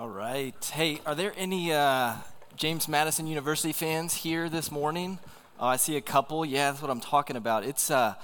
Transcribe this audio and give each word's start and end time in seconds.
All 0.00 0.08
right. 0.08 0.54
Hey, 0.72 0.98
are 1.04 1.14
there 1.14 1.34
any 1.36 1.74
uh, 1.74 2.14
James 2.56 2.88
Madison 2.88 3.26
University 3.26 3.74
fans 3.74 4.14
here 4.14 4.48
this 4.48 4.72
morning? 4.72 5.18
Oh, 5.58 5.66
I 5.66 5.76
see 5.76 5.94
a 5.94 6.00
couple. 6.00 6.42
Yeah, 6.42 6.70
that's 6.70 6.80
what 6.80 6.90
I'm 6.90 7.02
talking 7.02 7.36
about. 7.36 7.66
It's 7.66 7.90
uh, 7.90 8.14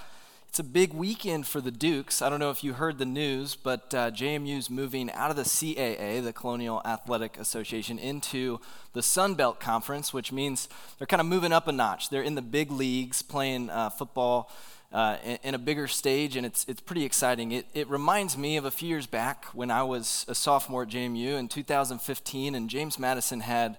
it's 0.49 0.59
a 0.59 0.65
big 0.65 0.95
weekend 0.95 1.47
for 1.47 1.61
the 1.61 1.71
Dukes. 1.71 2.23
I 2.23 2.31
don't 2.31 2.41
know 2.41 2.49
if 2.49 2.65
you 2.65 2.73
heard 2.73 2.97
the 2.97 3.05
news, 3.05 3.57
but 3.57 3.93
uh, 3.93 4.11
JMU's 4.11 4.71
moving 4.71 5.11
out 5.11 5.29
of 5.29 5.37
the 5.37 5.43
CAA, 5.43 6.25
the 6.25 6.33
Colonial 6.33 6.81
Athletic 6.87 7.39
Association, 7.39 7.99
into 7.99 8.59
the 8.95 9.03
Sun 9.03 9.35
Belt 9.35 9.61
Conference, 9.61 10.15
which 10.15 10.33
means 10.33 10.71
they're 10.97 11.07
kind 11.07 11.21
of 11.21 11.27
moving 11.27 11.53
up 11.53 11.69
a 11.69 11.73
notch. 11.73 12.09
They're 12.09 12.23
in 12.23 12.37
the 12.37 12.41
big 12.41 12.71
leagues 12.71 13.21
playing 13.21 13.69
uh, 13.69 13.91
football 13.91 14.51
uh, 14.93 15.17
in, 15.25 15.39
in, 15.43 15.55
a 15.55 15.59
bigger 15.59 15.89
stage, 15.89 16.37
and 16.37 16.47
it's, 16.47 16.65
it's 16.69 16.81
pretty 16.81 17.05
exciting. 17.05 17.53
It, 17.53 17.67
it 17.75 17.89
reminds 17.89 18.39
me 18.39 18.57
of 18.57 18.65
a 18.65 18.71
few 18.71 18.89
years 18.89 19.07
back 19.07 19.47
when 19.47 19.71
I 19.71 19.83
was 19.83 20.25
a 20.29 20.35
sophomore 20.35 20.83
at 20.83 20.89
JMU 20.89 21.37
in 21.39 21.49
2015, 21.49 22.55
and 22.55 22.71
James 22.71 22.99
Madison 22.99 23.41
had 23.41 23.79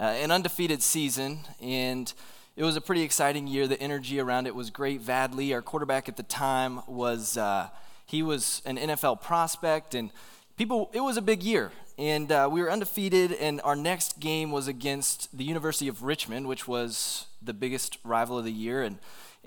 uh, 0.00 0.04
an 0.04 0.30
undefeated 0.30 0.82
season, 0.82 1.40
and 1.60 2.12
it 2.56 2.64
was 2.64 2.76
a 2.76 2.80
pretty 2.80 3.02
exciting 3.02 3.46
year. 3.46 3.66
The 3.66 3.80
energy 3.80 4.20
around 4.20 4.46
it 4.46 4.54
was 4.54 4.70
great. 4.70 5.00
Vad 5.00 5.34
Lee, 5.34 5.52
our 5.52 5.62
quarterback 5.62 6.08
at 6.08 6.16
the 6.16 6.22
time, 6.22 6.80
was 6.86 7.36
uh, 7.36 7.68
he 8.06 8.22
was 8.22 8.62
an 8.64 8.76
NFL 8.76 9.22
prospect, 9.22 9.94
and 9.94 10.10
people. 10.56 10.90
It 10.92 11.00
was 11.00 11.16
a 11.16 11.22
big 11.22 11.42
year, 11.42 11.72
and 11.98 12.30
uh, 12.30 12.48
we 12.50 12.62
were 12.62 12.70
undefeated. 12.70 13.32
And 13.32 13.60
our 13.62 13.76
next 13.76 14.20
game 14.20 14.52
was 14.52 14.68
against 14.68 15.36
the 15.36 15.44
University 15.44 15.88
of 15.88 16.02
Richmond, 16.02 16.46
which 16.46 16.66
was 16.66 17.26
the 17.42 17.52
biggest 17.52 17.98
rival 18.04 18.38
of 18.38 18.44
the 18.44 18.52
year, 18.52 18.82
and 18.82 18.98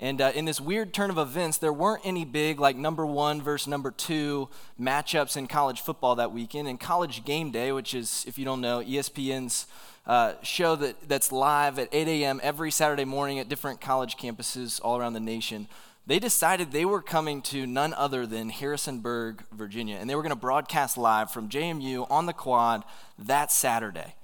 and 0.02 0.22
uh, 0.22 0.32
in 0.34 0.46
this 0.46 0.62
weird 0.62 0.94
turn 0.94 1.10
of 1.10 1.18
events, 1.18 1.58
there 1.58 1.74
weren't 1.74 2.00
any 2.06 2.24
big, 2.24 2.58
like 2.58 2.74
number 2.74 3.04
one 3.04 3.42
versus 3.42 3.68
number 3.68 3.90
two 3.90 4.48
matchups 4.80 5.36
in 5.36 5.46
college 5.46 5.82
football 5.82 6.14
that 6.16 6.32
weekend. 6.32 6.68
And 6.68 6.80
College 6.80 7.22
Game 7.26 7.50
Day, 7.50 7.70
which 7.70 7.94
is, 7.94 8.24
if 8.26 8.38
you 8.38 8.46
don't 8.46 8.62
know, 8.62 8.80
ESPN's 8.80 9.66
uh, 10.06 10.32
show 10.42 10.74
that, 10.76 11.06
that's 11.06 11.30
live 11.30 11.78
at 11.78 11.90
8 11.92 12.08
a.m. 12.08 12.40
every 12.42 12.70
Saturday 12.70 13.04
morning 13.04 13.38
at 13.38 13.50
different 13.50 13.82
college 13.82 14.16
campuses 14.16 14.80
all 14.82 14.96
around 14.96 15.12
the 15.12 15.20
nation, 15.20 15.68
they 16.06 16.18
decided 16.18 16.72
they 16.72 16.86
were 16.86 17.02
coming 17.02 17.42
to 17.42 17.66
none 17.66 17.92
other 17.92 18.26
than 18.26 18.48
Harrisonburg, 18.48 19.44
Virginia. 19.52 19.98
And 20.00 20.08
they 20.08 20.14
were 20.14 20.22
going 20.22 20.30
to 20.30 20.36
broadcast 20.36 20.96
live 20.96 21.30
from 21.30 21.50
JMU 21.50 22.10
on 22.10 22.24
the 22.24 22.32
quad 22.32 22.84
that 23.18 23.52
Saturday. 23.52 24.14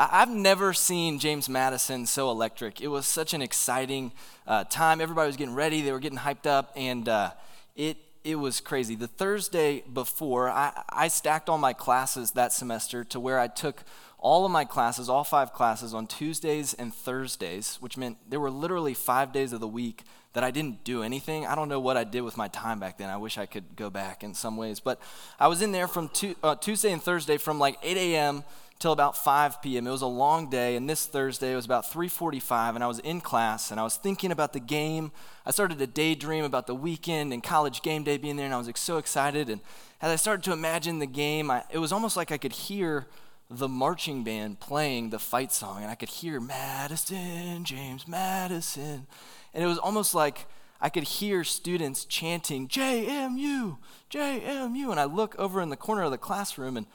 I've 0.00 0.30
never 0.30 0.72
seen 0.72 1.18
James 1.18 1.48
Madison 1.48 2.06
so 2.06 2.30
electric. 2.30 2.80
It 2.80 2.86
was 2.86 3.04
such 3.04 3.34
an 3.34 3.42
exciting 3.42 4.12
uh, 4.46 4.62
time. 4.62 5.00
Everybody 5.00 5.26
was 5.26 5.36
getting 5.36 5.56
ready, 5.56 5.82
they 5.82 5.90
were 5.90 5.98
getting 5.98 6.20
hyped 6.20 6.46
up, 6.46 6.70
and 6.76 7.08
uh, 7.08 7.32
it, 7.74 7.96
it 8.22 8.36
was 8.36 8.60
crazy. 8.60 8.94
The 8.94 9.08
Thursday 9.08 9.82
before, 9.92 10.50
I, 10.50 10.84
I 10.88 11.08
stacked 11.08 11.48
all 11.48 11.58
my 11.58 11.72
classes 11.72 12.30
that 12.32 12.52
semester 12.52 13.02
to 13.06 13.18
where 13.18 13.40
I 13.40 13.48
took 13.48 13.82
all 14.20 14.44
of 14.44 14.52
my 14.52 14.64
classes, 14.64 15.08
all 15.08 15.24
five 15.24 15.52
classes, 15.52 15.92
on 15.92 16.06
Tuesdays 16.06 16.74
and 16.74 16.94
Thursdays, 16.94 17.78
which 17.80 17.96
meant 17.96 18.18
there 18.30 18.38
were 18.38 18.52
literally 18.52 18.94
five 18.94 19.32
days 19.32 19.52
of 19.52 19.58
the 19.58 19.66
week 19.66 20.04
that 20.32 20.44
I 20.44 20.52
didn't 20.52 20.84
do 20.84 21.02
anything. 21.02 21.44
I 21.44 21.56
don't 21.56 21.68
know 21.68 21.80
what 21.80 21.96
I 21.96 22.04
did 22.04 22.20
with 22.20 22.36
my 22.36 22.46
time 22.46 22.78
back 22.78 22.98
then. 22.98 23.10
I 23.10 23.16
wish 23.16 23.36
I 23.36 23.46
could 23.46 23.74
go 23.74 23.90
back 23.90 24.22
in 24.22 24.32
some 24.32 24.56
ways. 24.56 24.78
But 24.78 25.00
I 25.40 25.48
was 25.48 25.60
in 25.60 25.72
there 25.72 25.88
from 25.88 26.08
tu- 26.08 26.36
uh, 26.40 26.54
Tuesday 26.54 26.92
and 26.92 27.02
Thursday 27.02 27.36
from 27.36 27.58
like 27.58 27.78
8 27.82 27.96
a.m 27.96 28.44
till 28.78 28.92
about 28.92 29.16
5 29.16 29.60
p.m. 29.60 29.86
It 29.86 29.90
was 29.90 30.02
a 30.02 30.06
long 30.06 30.48
day, 30.48 30.76
and 30.76 30.88
this 30.88 31.06
Thursday 31.06 31.52
it 31.52 31.56
was 31.56 31.64
about 31.64 31.84
3:45, 31.84 32.74
and 32.74 32.84
I 32.84 32.86
was 32.86 33.00
in 33.00 33.20
class 33.20 33.70
and 33.70 33.80
I 33.80 33.82
was 33.82 33.96
thinking 33.96 34.30
about 34.30 34.52
the 34.52 34.60
game. 34.60 35.10
I 35.44 35.50
started 35.50 35.78
to 35.78 35.86
daydream 35.86 36.44
about 36.44 36.66
the 36.66 36.74
weekend 36.74 37.32
and 37.32 37.42
college 37.42 37.82
game 37.82 38.04
day 38.04 38.18
being 38.18 38.36
there, 38.36 38.46
and 38.46 38.54
I 38.54 38.58
was 38.58 38.66
like, 38.66 38.76
so 38.76 38.98
excited. 38.98 39.48
And 39.48 39.60
as 40.00 40.12
I 40.12 40.16
started 40.16 40.44
to 40.44 40.52
imagine 40.52 40.98
the 40.98 41.06
game, 41.06 41.50
I, 41.50 41.64
it 41.70 41.78
was 41.78 41.92
almost 41.92 42.16
like 42.16 42.30
I 42.30 42.38
could 42.38 42.52
hear 42.52 43.06
the 43.50 43.68
marching 43.68 44.24
band 44.24 44.60
playing 44.60 45.10
the 45.10 45.18
fight 45.18 45.52
song, 45.52 45.82
and 45.82 45.90
I 45.90 45.94
could 45.94 46.10
hear 46.10 46.38
Madison, 46.38 47.64
James 47.64 48.06
Madison, 48.06 49.06
and 49.54 49.64
it 49.64 49.66
was 49.66 49.78
almost 49.78 50.14
like 50.14 50.46
I 50.80 50.90
could 50.90 51.04
hear 51.04 51.42
students 51.42 52.04
chanting 52.04 52.68
JMU, 52.68 53.78
JMU, 54.10 54.90
and 54.90 55.00
I 55.00 55.04
look 55.04 55.34
over 55.36 55.60
in 55.60 55.70
the 55.70 55.76
corner 55.76 56.02
of 56.02 56.12
the 56.12 56.18
classroom 56.18 56.76
and 56.76 56.86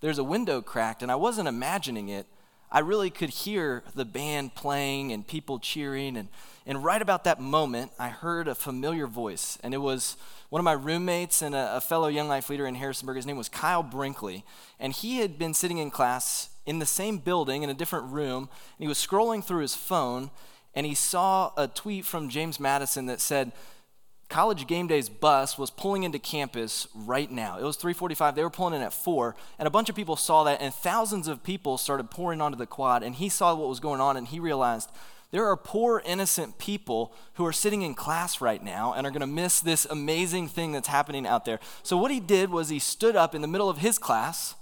there's 0.00 0.18
a 0.18 0.24
window 0.24 0.62
cracked, 0.62 1.02
and 1.02 1.10
I 1.10 1.16
wasn't 1.16 1.48
imagining 1.48 2.08
it. 2.08 2.26
I 2.70 2.80
really 2.80 3.08
could 3.08 3.30
hear 3.30 3.82
the 3.94 4.04
band 4.04 4.54
playing 4.54 5.10
and 5.12 5.26
people 5.26 5.58
cheering. 5.58 6.16
And, 6.16 6.28
and 6.66 6.84
right 6.84 7.00
about 7.00 7.24
that 7.24 7.40
moment, 7.40 7.92
I 7.98 8.08
heard 8.08 8.46
a 8.46 8.54
familiar 8.54 9.06
voice. 9.06 9.58
And 9.62 9.72
it 9.72 9.78
was 9.78 10.16
one 10.50 10.60
of 10.60 10.64
my 10.64 10.72
roommates 10.72 11.40
and 11.40 11.54
a, 11.54 11.76
a 11.76 11.80
fellow 11.80 12.08
Young 12.08 12.28
Life 12.28 12.50
leader 12.50 12.66
in 12.66 12.74
Harrisonburg. 12.74 13.16
His 13.16 13.26
name 13.26 13.38
was 13.38 13.48
Kyle 13.48 13.82
Brinkley. 13.82 14.44
And 14.78 14.92
he 14.92 15.18
had 15.18 15.38
been 15.38 15.54
sitting 15.54 15.78
in 15.78 15.90
class 15.90 16.50
in 16.66 16.78
the 16.78 16.86
same 16.86 17.18
building 17.18 17.62
in 17.62 17.70
a 17.70 17.74
different 17.74 18.12
room. 18.12 18.42
And 18.42 18.84
he 18.84 18.88
was 18.88 18.98
scrolling 18.98 19.42
through 19.42 19.62
his 19.62 19.74
phone, 19.74 20.30
and 20.74 20.84
he 20.84 20.94
saw 20.94 21.52
a 21.56 21.68
tweet 21.68 22.04
from 22.04 22.28
James 22.28 22.60
Madison 22.60 23.06
that 23.06 23.20
said, 23.20 23.52
College 24.28 24.66
Game 24.66 24.86
Day's 24.86 25.08
bus 25.08 25.56
was 25.56 25.70
pulling 25.70 26.02
into 26.02 26.18
campus 26.18 26.86
right 26.94 27.30
now. 27.30 27.58
It 27.58 27.62
was 27.62 27.78
3:45. 27.78 28.34
They 28.34 28.42
were 28.42 28.50
pulling 28.50 28.74
in 28.74 28.82
at 28.82 28.92
4, 28.92 29.34
and 29.58 29.66
a 29.66 29.70
bunch 29.70 29.88
of 29.88 29.96
people 29.96 30.16
saw 30.16 30.44
that 30.44 30.60
and 30.60 30.72
thousands 30.74 31.28
of 31.28 31.42
people 31.42 31.78
started 31.78 32.10
pouring 32.10 32.40
onto 32.42 32.58
the 32.58 32.66
quad 32.66 33.02
and 33.02 33.14
he 33.14 33.30
saw 33.30 33.54
what 33.54 33.68
was 33.68 33.80
going 33.80 34.00
on 34.00 34.16
and 34.18 34.28
he 34.28 34.38
realized 34.38 34.90
there 35.30 35.46
are 35.46 35.56
poor 35.56 36.02
innocent 36.06 36.58
people 36.58 37.12
who 37.34 37.44
are 37.44 37.52
sitting 37.52 37.82
in 37.82 37.94
class 37.94 38.40
right 38.40 38.62
now 38.62 38.94
and 38.94 39.06
are 39.06 39.10
going 39.10 39.20
to 39.20 39.26
miss 39.26 39.60
this 39.60 39.86
amazing 39.86 40.48
thing 40.48 40.72
that's 40.72 40.88
happening 40.88 41.26
out 41.26 41.44
there. 41.44 41.60
So 41.82 41.96
what 41.98 42.10
he 42.10 42.20
did 42.20 42.50
was 42.50 42.70
he 42.70 42.78
stood 42.78 43.14
up 43.14 43.34
in 43.34 43.42
the 43.42 43.48
middle 43.48 43.68
of 43.68 43.78
his 43.78 43.98
class 43.98 44.54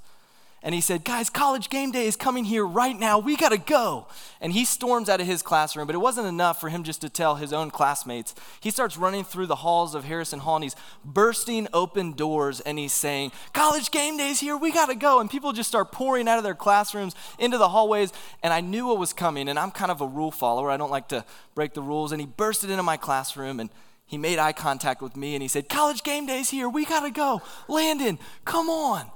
and 0.67 0.75
he 0.75 0.81
said, 0.81 1.05
Guys, 1.05 1.31
college 1.31 1.71
game 1.71 1.93
day 1.93 2.09
is 2.09 2.17
coming 2.17 2.45
here 2.45 2.67
right 2.67 2.99
now. 2.99 3.21
We 3.21 3.37
got 3.37 3.51
to 3.51 3.57
go. 3.57 4.09
And 4.41 4.53
he 4.53 4.65
storms 4.65 5.09
out 5.09 5.21
of 5.21 5.27
his 5.29 5.41
classroom, 5.41 5.87
but 5.87 5.95
it 5.95 6.01
wasn't 6.01 6.27
enough 6.27 6.61
for 6.61 6.71
him 6.71 6.83
just 6.83 7.01
to 7.03 7.09
tell 7.09 7.37
his 7.37 7.53
own 7.53 7.71
classmates. 7.71 8.35
He 8.59 8.73
starts 8.73 8.97
running 8.97 9.23
through 9.23 9.47
the 9.47 9.55
halls 9.55 9.95
of 9.95 10.03
Harrison 10.03 10.41
Hall 10.41 10.57
and 10.57 10.65
he's 10.65 10.75
bursting 11.05 11.69
open 11.73 12.15
doors 12.15 12.59
and 12.59 12.81
he's 12.81 12.93
saying, 12.93 13.31
College 13.53 13.93
game 13.93 14.17
day 14.17 14.31
is 14.31 14.41
here. 14.41 14.57
We 14.57 14.73
got 14.73 14.87
to 14.87 14.97
go. 14.97 15.21
And 15.21 15.31
people 15.31 15.53
just 15.53 15.69
start 15.69 15.93
pouring 15.93 16.27
out 16.27 16.37
of 16.37 16.43
their 16.43 16.57
classrooms 16.57 17.15
into 17.39 17.59
the 17.59 17.69
hallways. 17.69 18.13
And 18.43 18.53
I 18.53 18.61
knew 18.61 18.89
what 18.89 18.99
was 18.99 19.13
coming. 19.13 19.49
And 19.49 19.61
I'm 19.61 19.71
kind 19.71 19.93
of 19.93 20.01
a 20.01 20.07
rule 20.09 20.33
follower. 20.33 20.69
I 20.69 20.77
don't 20.77 20.91
like 20.91 21.07
to 21.11 21.25
break 21.55 21.75
the 21.75 21.83
rules. 21.83 22.11
And 22.11 22.21
he 22.21 22.27
bursted 22.27 22.71
into 22.71 22.83
my 22.83 22.97
classroom 22.97 23.61
and 23.61 23.71
he 24.05 24.19
made 24.19 24.41
eye 24.41 24.53
contact 24.53 25.01
with 25.01 25.17
me 25.17 25.37
and 25.37 25.43
he 25.43 25.49
said, 25.49 25.69
College 25.69 26.03
game 26.03 26.27
day 26.27 26.41
is 26.41 26.51
here. 26.51 26.69
We 26.69 26.85
got 26.85 27.05
to 27.05 27.13
go. 27.13 27.41
Landon, 27.69 28.19
come 28.45 28.69
on. 28.69 29.09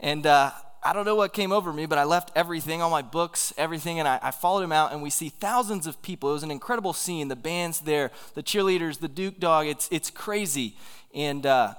And 0.00 0.26
uh, 0.26 0.50
I 0.86 0.92
don't 0.92 1.04
know 1.04 1.16
what 1.16 1.32
came 1.32 1.50
over 1.50 1.72
me, 1.72 1.86
but 1.86 1.98
I 1.98 2.04
left 2.04 2.30
everything, 2.36 2.80
all 2.80 2.90
my 2.90 3.02
books, 3.02 3.52
everything, 3.58 3.98
and 3.98 4.06
I, 4.06 4.20
I, 4.22 4.30
followed 4.30 4.62
him 4.62 4.70
out. 4.70 4.92
And 4.92 5.02
we 5.02 5.10
see 5.10 5.30
thousands 5.30 5.88
of 5.88 6.00
people. 6.00 6.30
It 6.30 6.34
was 6.34 6.44
an 6.44 6.52
incredible 6.52 6.92
scene. 6.92 7.26
The 7.26 7.34
band's 7.34 7.80
there, 7.80 8.12
the 8.34 8.42
cheerleaders, 8.42 9.00
the 9.00 9.08
Duke 9.08 9.40
dog. 9.40 9.66
It's, 9.66 9.88
it's 9.90 10.10
crazy. 10.10 10.76
And 11.12 11.44
uh, 11.44 11.74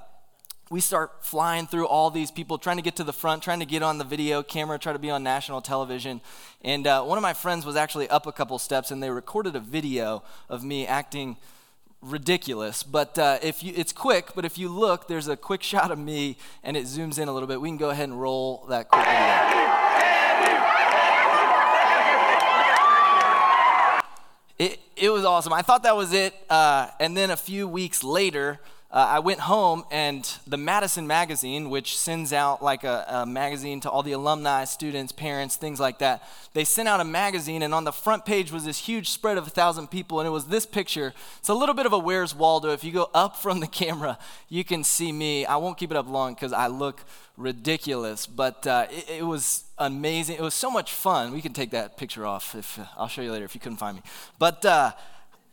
we 0.70 0.80
start 0.80 1.24
flying 1.24 1.66
through 1.66 1.86
all 1.86 2.10
these 2.10 2.30
people, 2.30 2.58
trying 2.58 2.76
to 2.76 2.82
get 2.82 2.96
to 2.96 3.04
the 3.04 3.14
front, 3.14 3.42
trying 3.42 3.60
to 3.60 3.66
get 3.66 3.82
on 3.82 3.96
the 3.96 4.04
video 4.04 4.42
camera, 4.42 4.78
try 4.78 4.92
to 4.92 4.98
be 4.98 5.08
on 5.08 5.22
national 5.22 5.62
television. 5.62 6.20
And 6.60 6.86
uh, 6.86 7.02
one 7.02 7.16
of 7.16 7.22
my 7.22 7.32
friends 7.32 7.64
was 7.64 7.76
actually 7.76 8.10
up 8.10 8.26
a 8.26 8.32
couple 8.32 8.58
steps, 8.58 8.90
and 8.90 9.02
they 9.02 9.08
recorded 9.08 9.56
a 9.56 9.60
video 9.60 10.22
of 10.50 10.62
me 10.62 10.86
acting 10.86 11.38
ridiculous. 12.02 12.82
But 12.82 13.18
uh, 13.18 13.38
if 13.42 13.62
you, 13.62 13.72
it's 13.76 13.92
quick. 13.92 14.30
But 14.34 14.44
if 14.44 14.58
you 14.58 14.68
look, 14.68 15.08
there's 15.08 15.28
a 15.28 15.36
quick 15.36 15.62
shot 15.62 15.90
of 15.90 15.98
me, 15.98 16.36
and 16.62 16.76
it 16.76 16.84
zooms 16.84 17.18
in 17.18 17.28
a 17.28 17.32
little 17.32 17.48
bit. 17.48 17.60
We 17.60 17.68
can 17.68 17.76
go 17.78 17.90
ahead 17.90 18.08
and 18.08 18.20
roll 18.20 18.64
that 18.68 18.88
quick 18.88 19.04
video. 19.04 19.68
It, 24.58 24.80
it 24.96 25.10
was 25.10 25.24
awesome. 25.24 25.52
I 25.52 25.62
thought 25.62 25.84
that 25.84 25.96
was 25.96 26.12
it. 26.12 26.34
Uh, 26.50 26.88
and 26.98 27.16
then 27.16 27.30
a 27.30 27.36
few 27.36 27.68
weeks 27.68 28.02
later, 28.02 28.58
uh, 28.90 29.06
I 29.10 29.18
went 29.18 29.40
home 29.40 29.84
and 29.90 30.24
the 30.46 30.56
Madison 30.56 31.06
Magazine, 31.06 31.68
which 31.68 31.98
sends 31.98 32.32
out 32.32 32.62
like 32.62 32.84
a, 32.84 33.04
a, 33.08 33.26
magazine 33.26 33.80
to 33.80 33.90
all 33.90 34.02
the 34.02 34.12
alumni, 34.12 34.64
students, 34.64 35.12
parents, 35.12 35.56
things 35.56 35.78
like 35.78 35.98
that, 35.98 36.26
they 36.54 36.64
sent 36.64 36.88
out 36.88 36.98
a 36.98 37.04
magazine 37.04 37.60
and 37.60 37.74
on 37.74 37.84
the 37.84 37.92
front 37.92 38.24
page 38.24 38.50
was 38.50 38.64
this 38.64 38.78
huge 38.78 39.10
spread 39.10 39.36
of 39.36 39.46
a 39.46 39.50
thousand 39.50 39.88
people 39.88 40.20
and 40.20 40.26
it 40.26 40.30
was 40.30 40.46
this 40.46 40.64
picture. 40.64 41.12
It's 41.38 41.50
a 41.50 41.54
little 41.54 41.74
bit 41.74 41.84
of 41.84 41.92
a 41.92 41.98
Where's 41.98 42.34
Waldo. 42.34 42.70
If 42.70 42.82
you 42.82 42.90
go 42.90 43.10
up 43.12 43.36
from 43.42 43.60
the 43.60 43.66
camera, 43.66 44.18
you 44.48 44.64
can 44.64 44.82
see 44.82 45.12
me. 45.12 45.44
I 45.44 45.56
won't 45.56 45.76
keep 45.76 45.90
it 45.90 45.96
up 45.96 46.08
long 46.08 46.32
because 46.32 46.54
I 46.54 46.68
look 46.68 47.04
ridiculous, 47.36 48.26
but 48.26 48.66
uh, 48.66 48.86
it, 48.90 49.18
it, 49.18 49.22
was 49.22 49.64
amazing. 49.76 50.36
It 50.36 50.42
was 50.42 50.54
so 50.54 50.70
much 50.70 50.94
fun. 50.94 51.34
We 51.34 51.42
can 51.42 51.52
take 51.52 51.72
that 51.72 51.98
picture 51.98 52.24
off 52.24 52.54
if 52.54 52.80
I'll 52.96 53.06
show 53.06 53.20
you 53.20 53.32
later 53.32 53.44
if 53.44 53.54
you 53.54 53.60
couldn't 53.60 53.78
find 53.78 53.98
me. 53.98 54.02
But 54.38 54.64
uh, 54.64 54.92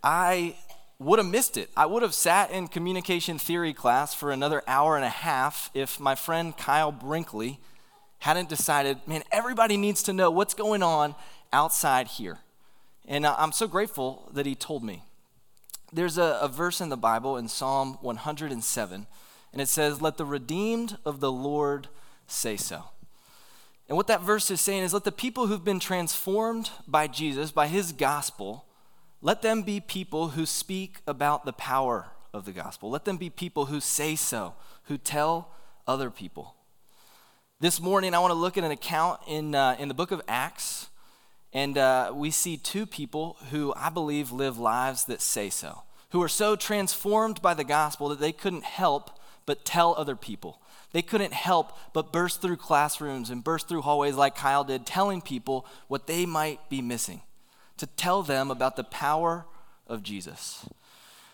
I 0.01 0.55
would 0.99 1.19
have 1.19 1.27
missed 1.27 1.57
it. 1.57 1.69
I 1.75 1.85
would 1.85 2.03
have 2.03 2.13
sat 2.13 2.51
in 2.51 2.67
communication 2.67 3.37
theory 3.37 3.73
class 3.73 4.13
for 4.13 4.31
another 4.31 4.63
hour 4.67 4.95
and 4.95 5.05
a 5.05 5.09
half 5.09 5.69
if 5.73 5.99
my 5.99 6.15
friend 6.15 6.55
Kyle 6.55 6.91
Brinkley 6.91 7.59
hadn't 8.19 8.49
decided, 8.49 8.97
man, 9.05 9.23
everybody 9.31 9.77
needs 9.77 10.01
to 10.03 10.13
know 10.13 10.31
what's 10.31 10.53
going 10.53 10.81
on 10.81 11.15
outside 11.51 12.07
here. 12.07 12.39
And 13.07 13.25
I'm 13.25 13.51
so 13.51 13.67
grateful 13.67 14.29
that 14.33 14.45
he 14.45 14.55
told 14.55 14.83
me. 14.83 15.03
There's 15.93 16.17
a, 16.17 16.39
a 16.41 16.47
verse 16.47 16.81
in 16.81 16.89
the 16.89 16.97
Bible 16.97 17.37
in 17.37 17.47
Psalm 17.47 17.97
107, 18.01 19.07
and 19.53 19.61
it 19.61 19.67
says, 19.67 20.01
Let 20.01 20.17
the 20.17 20.25
redeemed 20.25 20.97
of 21.05 21.19
the 21.19 21.31
Lord 21.31 21.87
say 22.27 22.57
so. 22.57 22.85
And 23.87 23.95
what 23.95 24.07
that 24.07 24.21
verse 24.21 24.49
is 24.49 24.59
saying 24.59 24.83
is 24.83 24.93
let 24.93 25.03
the 25.03 25.11
people 25.11 25.47
who've 25.47 25.63
been 25.63 25.79
transformed 25.79 26.71
by 26.87 27.07
Jesus, 27.07 27.51
by 27.51 27.67
his 27.67 27.91
gospel, 27.91 28.64
let 29.25 29.41
them 29.41 29.63
be 29.63 29.79
people 29.79 30.27
who 30.29 30.45
speak 30.45 30.97
about 31.07 31.45
the 31.45 31.53
power 31.53 32.05
of 32.31 32.45
the 32.45 32.51
gospel. 32.51 32.91
Let 32.91 33.05
them 33.05 33.17
be 33.17 33.31
people 33.31 33.65
who 33.65 33.79
say 33.79 34.15
so, 34.15 34.53
who 34.83 34.99
tell 34.99 35.49
other 35.87 36.11
people. 36.11 36.53
This 37.59 37.81
morning, 37.81 38.13
I 38.13 38.19
want 38.19 38.29
to 38.29 38.39
look 38.39 38.55
at 38.55 38.63
an 38.63 38.69
account 38.69 39.19
in, 39.27 39.55
uh, 39.55 39.77
in 39.79 39.87
the 39.87 39.95
book 39.95 40.11
of 40.11 40.21
Acts, 40.27 40.89
and 41.53 41.75
uh, 41.75 42.11
we 42.13 42.29
see 42.29 42.55
two 42.55 42.85
people 42.85 43.37
who 43.49 43.73
I 43.75 43.89
believe 43.89 44.31
live 44.31 44.59
lives 44.59 45.05
that 45.05 45.23
say 45.23 45.49
so, 45.49 45.81
who 46.11 46.21
are 46.21 46.29
so 46.29 46.55
transformed 46.55 47.41
by 47.41 47.55
the 47.55 47.63
gospel 47.63 48.09
that 48.09 48.19
they 48.19 48.31
couldn't 48.31 48.63
help 48.63 49.19
but 49.47 49.65
tell 49.65 49.95
other 49.97 50.15
people. 50.15 50.61
They 50.91 51.01
couldn't 51.01 51.33
help 51.33 51.75
but 51.93 52.13
burst 52.13 52.43
through 52.43 52.57
classrooms 52.57 53.31
and 53.31 53.43
burst 53.43 53.67
through 53.67 53.81
hallways 53.81 54.13
like 54.13 54.35
Kyle 54.35 54.63
did, 54.63 54.85
telling 54.85 55.19
people 55.19 55.65
what 55.87 56.05
they 56.05 56.27
might 56.27 56.69
be 56.69 56.79
missing, 56.79 57.21
to 57.77 57.87
tell 57.87 58.23
them 58.23 58.51
about 58.51 58.75
the 58.75 58.83
power 58.83 59.45
of 59.87 60.03
Jesus. 60.03 60.65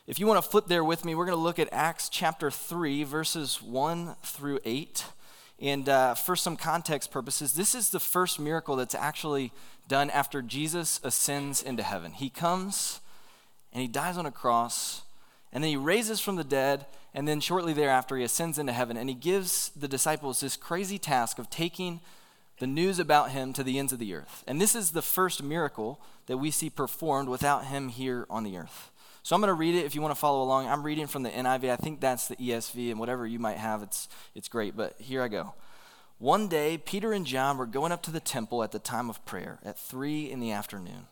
If 0.08 0.20
you 0.20 0.28
want 0.28 0.44
to 0.44 0.50
flip 0.50 0.68
there 0.68 0.84
with 0.84 1.06
me, 1.06 1.16
we're 1.16 1.26
going 1.26 1.38
to 1.38 1.44
look 1.44 1.60
at 1.60 1.70
Acts 1.72 2.10
chapter 2.10 2.50
3, 2.50 3.04
verses 3.04 3.62
1 3.62 4.16
through 4.24 4.60
8. 4.66 5.06
And 5.62 5.88
uh, 5.88 6.16
for 6.16 6.36
some 6.36 6.58
context 6.58 7.12
purposes, 7.12 7.54
this 7.54 7.76
is 7.76 7.92
the 7.92 8.00
first 8.00 8.40
miracle 8.40 8.76
that's 8.76 8.96
actually 8.96 9.52
done 9.88 10.10
after 10.10 10.42
Jesus 10.42 11.00
ascends 11.04 11.62
into 11.62 11.84
heaven. 11.84 12.14
He 12.14 12.30
comes 12.30 13.00
and 13.72 13.82
he 13.82 13.88
dies 13.88 14.18
on 14.18 14.26
a 14.26 14.32
cross, 14.32 15.04
and 15.54 15.64
then 15.64 15.70
he 15.70 15.78
raises 15.78 16.20
from 16.20 16.36
the 16.36 16.44
dead, 16.44 16.86
and 17.14 17.28
then 17.28 17.40
shortly 17.40 17.74
thereafter, 17.74 18.18
he 18.18 18.24
ascends 18.24 18.58
into 18.58 18.74
heaven, 18.74 18.98
and 18.98 19.08
he 19.08 19.16
gives 19.16 19.70
the 19.70 19.88
disciples 19.88 20.40
this 20.40 20.58
crazy 20.58 20.98
task 20.98 21.40
of 21.40 21.50
taking 21.50 22.02
the 22.62 22.68
news 22.68 23.00
about 23.00 23.32
him 23.32 23.54
to 23.54 23.64
the 23.64 23.80
ends 23.80 23.92
of 23.92 23.98
the 23.98 24.14
earth. 24.14 24.44
And 24.46 24.62
this 24.62 24.76
is 24.76 24.92
the 24.92 25.02
first 25.02 25.42
miracle 25.42 26.00
that 26.28 26.38
we 26.38 26.52
see 26.52 26.70
performed 26.70 27.28
without 27.28 27.66
him 27.66 27.90
here 27.90 28.28
on 28.30 28.44
the 28.44 28.56
earth. 28.56 28.92
So 29.24 29.36
I'm 29.36 29.42
going 29.42 29.50
to 29.50 29.56
read 29.56 29.74
it 29.74 29.84
if 29.84 29.96
you 29.96 30.02
want 30.02 30.14
to 30.14 30.20
follow 30.20 30.44
along. 30.44 30.68
I'm 30.68 30.84
reading 30.84 31.08
from 31.08 31.24
the 31.24 31.32
NIV. 31.32 31.72
I 31.72 31.76
think 31.76 32.00
that's 32.00 32.28
the 32.28 32.36
ESV, 32.36 32.92
and 32.92 33.00
whatever 33.00 33.26
you 33.26 33.40
might 33.40 33.58
have, 33.58 33.82
it's, 33.82 34.08
it's 34.36 34.48
great. 34.48 34.78
But 34.78 34.94
here 35.00 35.24
I 35.24 35.28
go. 35.28 35.56
One 36.20 36.48
day, 36.48 36.78
Peter 36.78 37.14
and 37.14 37.26
John 37.26 37.58
were 37.58 37.66
going 37.66 37.92
up 37.92 38.04
to 38.04 38.12
the 38.12 38.20
temple 38.20 38.62
at 38.62 38.72
the 38.72 38.78
time 38.78 39.10
of 39.10 39.26
prayer 39.26 39.58
at 39.66 39.80
three 39.80 40.30
in 40.30 40.40
the 40.40 40.52
afternoon. 40.52 41.08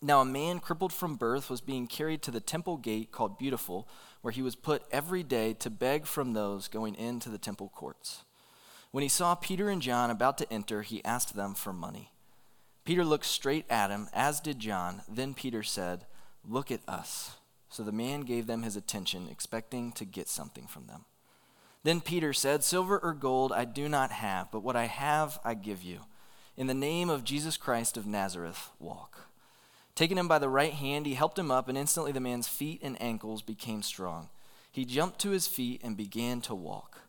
Now, 0.00 0.22
a 0.22 0.24
man 0.24 0.60
crippled 0.60 0.94
from 0.94 1.16
birth 1.16 1.50
was 1.50 1.60
being 1.60 1.86
carried 1.86 2.22
to 2.22 2.30
the 2.30 2.40
temple 2.40 2.78
gate 2.78 3.12
called 3.12 3.36
Beautiful, 3.36 3.86
where 4.22 4.32
he 4.32 4.40
was 4.40 4.56
put 4.56 4.84
every 4.90 5.22
day 5.22 5.52
to 5.52 5.68
beg 5.68 6.06
from 6.06 6.32
those 6.32 6.66
going 6.66 6.94
into 6.94 7.28
the 7.28 7.36
temple 7.36 7.70
courts. 7.74 8.22
When 8.96 9.02
he 9.02 9.10
saw 9.10 9.34
Peter 9.34 9.68
and 9.68 9.82
John 9.82 10.10
about 10.10 10.38
to 10.38 10.50
enter, 10.50 10.80
he 10.80 11.04
asked 11.04 11.36
them 11.36 11.52
for 11.52 11.74
money. 11.74 12.12
Peter 12.86 13.04
looked 13.04 13.26
straight 13.26 13.66
at 13.68 13.90
him, 13.90 14.08
as 14.14 14.40
did 14.40 14.58
John. 14.58 15.02
Then 15.06 15.34
Peter 15.34 15.62
said, 15.62 16.06
Look 16.48 16.70
at 16.70 16.80
us. 16.88 17.36
So 17.68 17.82
the 17.82 17.92
man 17.92 18.22
gave 18.22 18.46
them 18.46 18.62
his 18.62 18.74
attention, 18.74 19.28
expecting 19.30 19.92
to 19.92 20.06
get 20.06 20.30
something 20.30 20.66
from 20.66 20.86
them. 20.86 21.04
Then 21.82 22.00
Peter 22.00 22.32
said, 22.32 22.64
Silver 22.64 22.98
or 22.98 23.12
gold 23.12 23.52
I 23.52 23.66
do 23.66 23.86
not 23.86 24.12
have, 24.12 24.50
but 24.50 24.62
what 24.62 24.76
I 24.76 24.86
have 24.86 25.40
I 25.44 25.52
give 25.52 25.82
you. 25.82 26.00
In 26.56 26.66
the 26.66 26.72
name 26.72 27.10
of 27.10 27.22
Jesus 27.22 27.58
Christ 27.58 27.98
of 27.98 28.06
Nazareth, 28.06 28.70
walk. 28.78 29.28
Taking 29.94 30.16
him 30.16 30.26
by 30.26 30.38
the 30.38 30.48
right 30.48 30.72
hand, 30.72 31.04
he 31.04 31.16
helped 31.16 31.38
him 31.38 31.50
up, 31.50 31.68
and 31.68 31.76
instantly 31.76 32.12
the 32.12 32.20
man's 32.20 32.48
feet 32.48 32.80
and 32.82 32.96
ankles 33.02 33.42
became 33.42 33.82
strong. 33.82 34.30
He 34.72 34.86
jumped 34.86 35.18
to 35.18 35.32
his 35.32 35.46
feet 35.46 35.82
and 35.84 35.98
began 35.98 36.40
to 36.40 36.54
walk. 36.54 37.02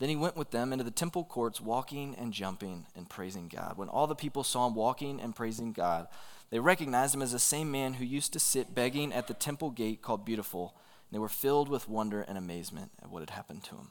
Then 0.00 0.08
he 0.08 0.16
went 0.16 0.34
with 0.34 0.50
them 0.50 0.72
into 0.72 0.82
the 0.82 0.90
temple 0.90 1.24
courts, 1.24 1.60
walking 1.60 2.16
and 2.18 2.32
jumping 2.32 2.86
and 2.96 3.08
praising 3.08 3.48
God. 3.48 3.76
When 3.76 3.90
all 3.90 4.06
the 4.06 4.14
people 4.14 4.42
saw 4.42 4.66
him 4.66 4.74
walking 4.74 5.20
and 5.20 5.36
praising 5.36 5.72
God, 5.72 6.08
they 6.48 6.58
recognized 6.58 7.14
him 7.14 7.20
as 7.20 7.32
the 7.32 7.38
same 7.38 7.70
man 7.70 7.94
who 7.94 8.04
used 8.04 8.32
to 8.32 8.40
sit 8.40 8.74
begging 8.74 9.12
at 9.12 9.28
the 9.28 9.34
temple 9.34 9.70
gate 9.70 10.00
called 10.00 10.24
Beautiful. 10.24 10.74
And 10.74 11.14
they 11.14 11.20
were 11.20 11.28
filled 11.28 11.68
with 11.68 11.86
wonder 11.86 12.22
and 12.22 12.38
amazement 12.38 12.92
at 13.02 13.10
what 13.10 13.20
had 13.20 13.30
happened 13.30 13.62
to 13.64 13.76
him. 13.76 13.88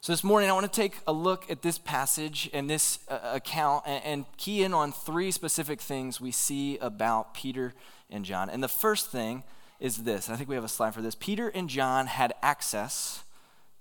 So, 0.00 0.12
this 0.12 0.24
morning, 0.24 0.48
I 0.48 0.54
want 0.54 0.72
to 0.72 0.80
take 0.80 0.96
a 1.06 1.12
look 1.12 1.48
at 1.50 1.60
this 1.60 1.78
passage 1.78 2.48
and 2.54 2.68
this 2.68 2.98
uh, 3.08 3.20
account 3.24 3.84
and, 3.86 4.02
and 4.04 4.24
key 4.38 4.64
in 4.64 4.72
on 4.72 4.90
three 4.90 5.30
specific 5.30 5.82
things 5.82 6.18
we 6.18 6.32
see 6.32 6.78
about 6.78 7.34
Peter 7.34 7.74
and 8.08 8.24
John. 8.24 8.48
And 8.48 8.62
the 8.62 8.68
first 8.68 9.10
thing 9.10 9.44
is 9.78 9.98
this 9.98 10.30
I 10.30 10.36
think 10.36 10.48
we 10.48 10.54
have 10.54 10.64
a 10.64 10.68
slide 10.68 10.94
for 10.94 11.02
this. 11.02 11.14
Peter 11.14 11.48
and 11.50 11.68
John 11.68 12.06
had 12.06 12.32
access 12.42 13.22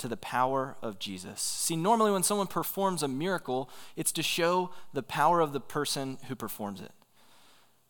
to 0.01 0.07
the 0.07 0.17
power 0.17 0.75
of 0.81 0.99
Jesus. 0.99 1.39
See, 1.41 1.75
normally 1.75 2.11
when 2.11 2.23
someone 2.23 2.47
performs 2.47 3.03
a 3.03 3.07
miracle, 3.07 3.69
it's 3.95 4.11
to 4.13 4.23
show 4.23 4.71
the 4.93 5.03
power 5.03 5.39
of 5.39 5.53
the 5.53 5.59
person 5.59 6.17
who 6.27 6.35
performs 6.35 6.81
it. 6.81 6.91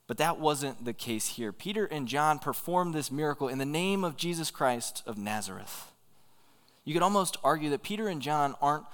But 0.08 0.18
that 0.18 0.40
wasn't 0.40 0.84
the 0.84 0.94
case 0.94 1.28
here. 1.28 1.54
Peter 1.54 1.86
and 1.86 2.08
John 2.08 2.38
performed 2.38 2.94
this 2.94 3.12
miracle 3.12 3.48
in 3.48 3.60
the 3.60 3.66
name 3.66 4.04
of 4.04 4.18
Jesus 4.18 4.52
Christ 4.52 5.04
of 5.06 5.18
Nazareth. 5.18 5.92
You 6.84 6.94
could 6.94 7.04
almost 7.04 7.38
argue 7.44 7.70
that 7.70 7.84
Peter 7.84 8.10
and 8.10 8.22
John 8.22 8.56
aren't 8.62 8.86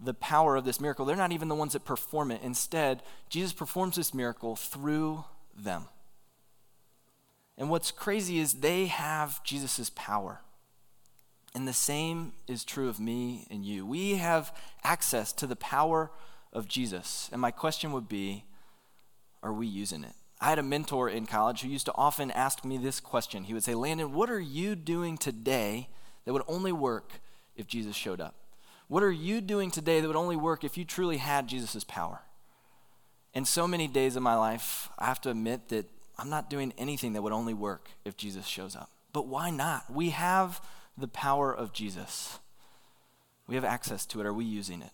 the 0.00 0.14
power 0.14 0.56
of 0.56 0.64
this 0.64 0.80
miracle. 0.80 1.04
They're 1.04 1.14
not 1.14 1.32
even 1.32 1.48
the 1.48 1.54
ones 1.54 1.74
that 1.74 1.84
perform 1.84 2.32
it. 2.32 2.42
Instead, 2.42 3.02
Jesus 3.28 3.52
performs 3.52 3.96
this 3.96 4.12
miracle 4.12 4.56
through 4.56 5.24
them. 5.56 5.84
And 7.56 7.70
what's 7.70 7.92
crazy 7.92 8.40
is 8.40 8.54
they 8.54 8.86
have 8.86 9.44
Jesus' 9.44 9.90
power. 9.94 10.40
And 11.54 11.68
the 11.68 11.72
same 11.72 12.32
is 12.48 12.64
true 12.64 12.88
of 12.88 12.98
me 12.98 13.46
and 13.50 13.64
you. 13.64 13.86
We 13.86 14.16
have 14.16 14.56
access 14.82 15.32
to 15.34 15.46
the 15.46 15.56
power 15.56 16.10
of 16.52 16.68
Jesus. 16.68 17.28
And 17.32 17.40
my 17.40 17.50
question 17.50 17.92
would 17.92 18.08
be 18.08 18.44
are 19.42 19.52
we 19.52 19.66
using 19.66 20.04
it? 20.04 20.14
I 20.40 20.48
had 20.48 20.58
a 20.58 20.62
mentor 20.62 21.08
in 21.08 21.26
college 21.26 21.60
who 21.60 21.68
used 21.68 21.86
to 21.86 21.94
often 21.94 22.30
ask 22.30 22.64
me 22.64 22.78
this 22.78 22.98
question. 22.98 23.44
He 23.44 23.54
would 23.54 23.62
say, 23.62 23.74
Landon, 23.74 24.12
what 24.12 24.30
are 24.30 24.40
you 24.40 24.74
doing 24.74 25.18
today 25.18 25.88
that 26.24 26.32
would 26.32 26.42
only 26.48 26.72
work 26.72 27.20
if 27.54 27.66
Jesus 27.66 27.94
showed 27.94 28.20
up? 28.20 28.34
What 28.88 29.02
are 29.02 29.12
you 29.12 29.40
doing 29.40 29.70
today 29.70 30.00
that 30.00 30.06
would 30.06 30.16
only 30.16 30.36
work 30.36 30.64
if 30.64 30.76
you 30.76 30.84
truly 30.84 31.18
had 31.18 31.46
Jesus' 31.46 31.84
power? 31.84 32.22
In 33.32 33.44
so 33.44 33.68
many 33.68 33.86
days 33.86 34.16
of 34.16 34.22
my 34.22 34.34
life, 34.34 34.88
I 34.98 35.06
have 35.06 35.20
to 35.22 35.30
admit 35.30 35.68
that 35.68 35.90
I'm 36.18 36.30
not 36.30 36.50
doing 36.50 36.72
anything 36.78 37.12
that 37.14 37.22
would 37.22 37.32
only 37.32 37.54
work 37.54 37.90
if 38.04 38.16
Jesus 38.16 38.46
shows 38.46 38.76
up. 38.76 38.90
But 39.12 39.26
why 39.26 39.50
not? 39.50 39.92
We 39.92 40.10
have 40.10 40.60
the 40.96 41.08
power 41.08 41.52
of 41.54 41.72
Jesus. 41.72 42.38
We 43.46 43.54
have 43.54 43.64
access 43.64 44.06
to 44.06 44.20
it. 44.20 44.26
Are 44.26 44.32
we 44.32 44.44
using 44.44 44.82
it? 44.82 44.92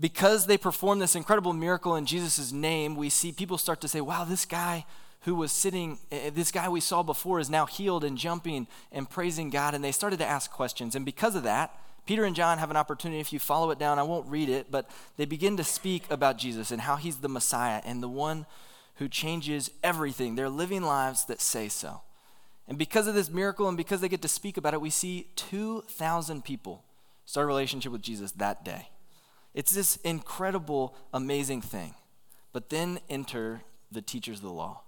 because 0.00 0.46
they 0.46 0.58
perform 0.58 0.98
this 0.98 1.14
incredible 1.14 1.52
miracle 1.52 1.96
in 1.96 2.06
Jesus' 2.06 2.52
name, 2.52 2.96
we 2.96 3.08
see 3.08 3.32
people 3.32 3.58
start 3.58 3.80
to 3.80 3.88
say, 3.88 4.00
wow, 4.00 4.24
this 4.24 4.44
guy 4.44 4.84
who 5.20 5.34
was 5.34 5.50
sitting, 5.50 5.98
eh, 6.12 6.26
eh, 6.26 6.30
this 6.30 6.52
guy 6.52 6.68
we 6.68 6.80
saw 6.80 7.02
before 7.02 7.40
is 7.40 7.50
now 7.50 7.66
healed 7.66 8.04
and 8.04 8.18
jumping 8.18 8.66
and 8.92 9.08
praising 9.08 9.50
God. 9.50 9.74
And 9.74 9.82
they 9.82 9.92
started 9.92 10.18
to 10.18 10.26
ask 10.26 10.50
questions. 10.50 10.94
And 10.94 11.04
because 11.04 11.34
of 11.34 11.42
that, 11.44 11.74
Peter 12.04 12.24
and 12.24 12.36
John 12.36 12.58
have 12.58 12.70
an 12.70 12.76
opportunity. 12.76 13.20
If 13.20 13.32
you 13.32 13.38
follow 13.38 13.70
it 13.70 13.78
down, 13.78 13.98
I 13.98 14.04
won't 14.04 14.28
read 14.28 14.48
it, 14.48 14.70
but 14.70 14.88
they 15.16 15.24
begin 15.24 15.56
to 15.56 15.64
speak 15.64 16.04
about 16.10 16.38
Jesus 16.38 16.70
and 16.70 16.82
how 16.82 16.96
he's 16.96 17.16
the 17.16 17.28
Messiah 17.28 17.80
and 17.84 18.02
the 18.02 18.08
one 18.08 18.46
who 18.96 19.08
changes 19.08 19.70
everything. 19.82 20.34
They're 20.36 20.48
living 20.48 20.82
lives 20.82 21.24
that 21.24 21.40
say 21.40 21.68
so. 21.68 22.02
And 22.68 22.78
because 22.78 23.06
of 23.06 23.14
this 23.14 23.30
miracle 23.30 23.68
and 23.68 23.76
because 23.76 24.00
they 24.00 24.08
get 24.08 24.22
to 24.22 24.28
speak 24.28 24.56
about 24.56 24.74
it, 24.74 24.80
we 24.80 24.90
see 24.90 25.28
2,000 25.36 26.44
people 26.44 26.84
start 27.24 27.44
a 27.44 27.46
relationship 27.46 27.92
with 27.92 28.02
Jesus 28.02 28.32
that 28.32 28.64
day. 28.64 28.88
It's 29.54 29.72
this 29.72 29.96
incredible, 29.96 30.94
amazing 31.14 31.62
thing. 31.62 31.94
But 32.52 32.70
then 32.70 33.00
enter 33.08 33.62
the 33.90 34.02
teachers 34.02 34.38
of 34.38 34.44
the 34.44 34.50
law. 34.50 34.82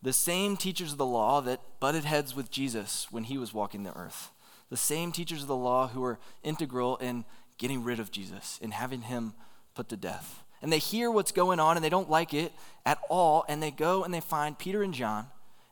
The 0.00 0.12
same 0.12 0.56
teachers 0.56 0.92
of 0.92 0.98
the 0.98 1.06
law 1.06 1.40
that 1.40 1.60
butted 1.80 2.04
heads 2.04 2.34
with 2.36 2.50
Jesus 2.50 3.08
when 3.10 3.24
he 3.24 3.36
was 3.36 3.52
walking 3.52 3.82
the 3.82 3.96
earth. 3.96 4.30
The 4.70 4.76
same 4.76 5.10
teachers 5.10 5.42
of 5.42 5.48
the 5.48 5.56
law 5.56 5.88
who 5.88 6.02
were 6.02 6.18
integral 6.44 6.96
in 6.98 7.24
getting 7.58 7.82
rid 7.82 7.98
of 7.98 8.12
Jesus 8.12 8.60
and 8.62 8.72
having 8.72 9.02
him 9.02 9.34
put 9.74 9.88
to 9.88 9.96
death. 9.96 10.44
And 10.62 10.72
they 10.72 10.78
hear 10.78 11.10
what's 11.10 11.32
going 11.32 11.58
on 11.58 11.76
and 11.76 11.84
they 11.84 11.88
don't 11.88 12.10
like 12.10 12.32
it 12.32 12.52
at 12.86 12.98
all. 13.08 13.44
And 13.48 13.62
they 13.62 13.70
go 13.70 14.04
and 14.04 14.14
they 14.14 14.20
find 14.20 14.58
Peter 14.58 14.82
and 14.82 14.94
John 14.94 15.26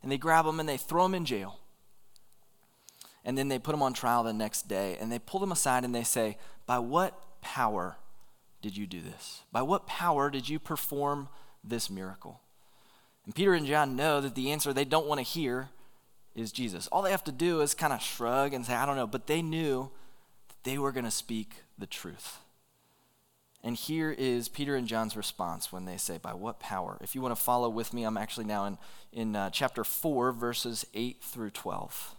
and 0.07 0.13
they 0.13 0.19
grab 0.19 0.45
them 0.45 0.61
and 0.61 0.69
they 0.69 0.77
throw 0.77 1.03
them 1.03 1.17
in 1.17 1.25
jail. 1.25 1.59
And 3.25 3.37
then 3.37 3.49
they 3.49 3.59
put 3.59 3.73
them 3.73 3.83
on 3.83 3.93
trial 3.93 4.23
the 4.23 4.33
next 4.33 4.69
day 4.69 4.97
and 5.01 5.11
they 5.11 5.19
pull 5.19 5.41
them 5.41 5.51
aside 5.51 5.85
and 5.85 5.93
they 5.93 6.05
say, 6.05 6.39
By 6.65 6.79
what 6.79 7.41
power 7.41 7.97
did 8.63 8.77
you 8.77 8.87
do 8.87 9.01
this? 9.01 9.43
By 9.51 9.63
what 9.63 9.89
power 9.89 10.31
did 10.31 10.49
you 10.49 10.61
perform 10.61 11.29
this 11.65 11.91
miracle? 11.91 12.41
And 13.25 13.35
Peter 13.35 13.53
and 13.53 13.67
John 13.67 13.97
know 13.97 14.21
that 14.21 14.37
the 14.37 14.53
answer 14.53 14.73
they 14.73 14.85
don't 14.85 15.09
want 15.09 15.19
to 15.19 15.25
hear 15.25 15.71
is 16.37 16.53
Jesus. 16.53 16.87
All 16.93 17.03
they 17.03 17.11
have 17.11 17.25
to 17.25 17.33
do 17.33 17.61
is 17.61 17.75
kind 17.75 17.93
of 17.93 18.01
shrug 18.01 18.55
and 18.55 18.65
say, 18.65 18.75
I 18.75 18.87
don't 18.87 18.95
know. 18.95 19.09
But 19.09 19.27
they 19.27 19.43
knew 19.43 19.91
that 20.51 20.63
they 20.63 20.79
were 20.79 20.93
going 20.93 21.05
to 21.05 21.11
speak 21.11 21.65
the 21.77 21.87
truth. 21.89 22.39
And 23.67 23.75
here 23.75 24.15
is 24.17 24.49
Peter 24.49 24.77
and 24.77 24.87
John's 24.87 25.17
response 25.17 25.73
when 25.73 25.87
they 25.87 25.97
say, 25.97 26.19
By 26.19 26.35
what 26.35 26.61
power? 26.61 26.99
If 27.01 27.17
you 27.17 27.21
want 27.21 27.35
to 27.35 27.43
follow 27.43 27.69
with 27.69 27.93
me, 27.93 28.05
I'm 28.05 28.17
actually 28.17 28.47
now 28.47 28.65
in, 28.65 28.79
in 29.13 29.35
uh, 29.35 29.51
chapter 29.51 29.83
4, 29.83 30.31
verses 30.31 30.87
8 30.95 31.21
through 31.21 31.51
12. 31.51 32.15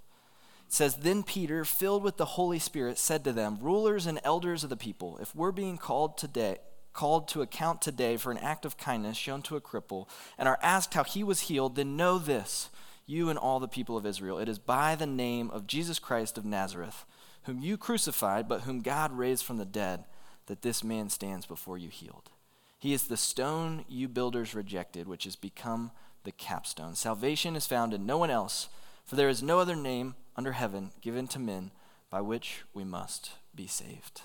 It 0.67 0.73
says, 0.73 0.95
Then 0.97 1.23
Peter, 1.23 1.63
filled 1.63 2.03
with 2.03 2.17
the 2.17 2.25
Holy 2.25 2.59
Spirit, 2.59 2.97
said 2.97 3.23
to 3.23 3.31
them, 3.31 3.59
Rulers 3.61 4.05
and 4.05 4.19
elders 4.25 4.65
of 4.65 4.69
the 4.69 4.75
people, 4.75 5.17
if 5.21 5.33
we're 5.33 5.53
being 5.53 5.77
called 5.77 6.17
today, 6.17 6.57
called 6.91 7.29
to 7.29 7.41
account 7.41 7.81
today 7.81 8.17
for 8.17 8.29
an 8.33 8.39
act 8.39 8.65
of 8.65 8.77
kindness 8.77 9.15
shown 9.15 9.41
to 9.43 9.55
a 9.55 9.61
cripple, 9.61 10.09
and 10.37 10.49
are 10.49 10.59
asked 10.61 10.95
how 10.95 11.05
he 11.05 11.23
was 11.23 11.43
healed, 11.43 11.77
then 11.77 11.95
know 11.95 12.19
this, 12.19 12.69
you 13.05 13.29
and 13.29 13.39
all 13.39 13.61
the 13.61 13.69
people 13.69 13.95
of 13.95 14.05
Israel. 14.05 14.37
It 14.37 14.49
is 14.49 14.59
by 14.59 14.95
the 14.95 15.07
name 15.07 15.49
of 15.51 15.65
Jesus 15.65 15.97
Christ 15.97 16.37
of 16.37 16.43
Nazareth, 16.43 17.05
whom 17.43 17.61
you 17.61 17.77
crucified, 17.77 18.49
but 18.49 18.63
whom 18.63 18.81
God 18.81 19.13
raised 19.13 19.45
from 19.45 19.55
the 19.55 19.63
dead, 19.63 20.03
that 20.47 20.61
this 20.61 20.83
man 20.83 21.09
stands 21.09 21.45
before 21.45 21.77
you 21.77 21.89
healed. 21.89 22.31
He 22.79 22.93
is 22.93 23.07
the 23.07 23.17
stone 23.17 23.85
you 23.87 24.07
builders 24.07 24.53
rejected, 24.53 25.07
which 25.07 25.23
has 25.23 25.35
become 25.35 25.91
the 26.23 26.31
capstone. 26.31 26.95
Salvation 26.95 27.55
is 27.55 27.67
found 27.67 27.93
in 27.93 28.05
no 28.05 28.17
one 28.17 28.29
else, 28.29 28.69
for 29.05 29.15
there 29.15 29.29
is 29.29 29.41
no 29.41 29.59
other 29.59 29.75
name 29.75 30.15
under 30.35 30.53
heaven 30.53 30.91
given 31.01 31.27
to 31.27 31.39
men 31.39 31.71
by 32.09 32.21
which 32.21 32.63
we 32.73 32.83
must 32.83 33.31
be 33.55 33.67
saved. 33.67 34.21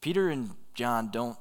Peter 0.00 0.28
and 0.28 0.50
John 0.74 1.10
don't 1.10 1.38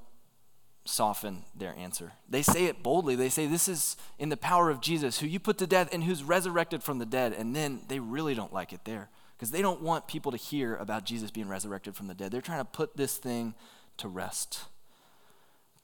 soften 0.86 1.44
their 1.56 1.76
answer. 1.76 2.14
They 2.30 2.42
say 2.42 2.66
it 2.66 2.82
boldly. 2.82 3.16
They 3.16 3.30
say, 3.30 3.46
This 3.46 3.68
is 3.68 3.98
in 4.18 4.30
the 4.30 4.38
power 4.38 4.70
of 4.70 4.82
Jesus, 4.82 5.20
who 5.20 5.28
you 5.28 5.40
put 5.40 5.58
to 5.60 5.68
death 5.68 5.90
and 5.92 6.04
who's 6.04 6.24
resurrected 6.24 6.82
from 6.82 6.98
the 6.98 7.06
dead. 7.06 7.34
And 7.34 7.56
then 7.56 7.82
they 7.88 8.00
really 8.00 8.34
don't 8.34 8.54
like 8.54 8.74
it 8.74 8.86
there 8.86 9.10
because 9.38 9.52
they 9.52 9.62
don't 9.62 9.82
want 9.82 10.08
people 10.08 10.32
to 10.32 10.38
hear 10.38 10.76
about 10.76 11.06
Jesus 11.06 11.30
being 11.30 11.48
resurrected 11.48 11.96
from 11.96 12.08
the 12.08 12.16
dead. 12.16 12.32
They're 12.32 12.42
trying 12.42 12.62
to 12.62 12.66
put 12.66 12.98
this 12.98 13.18
thing 13.18 13.54
to 13.98 14.08
rest. 14.08 14.66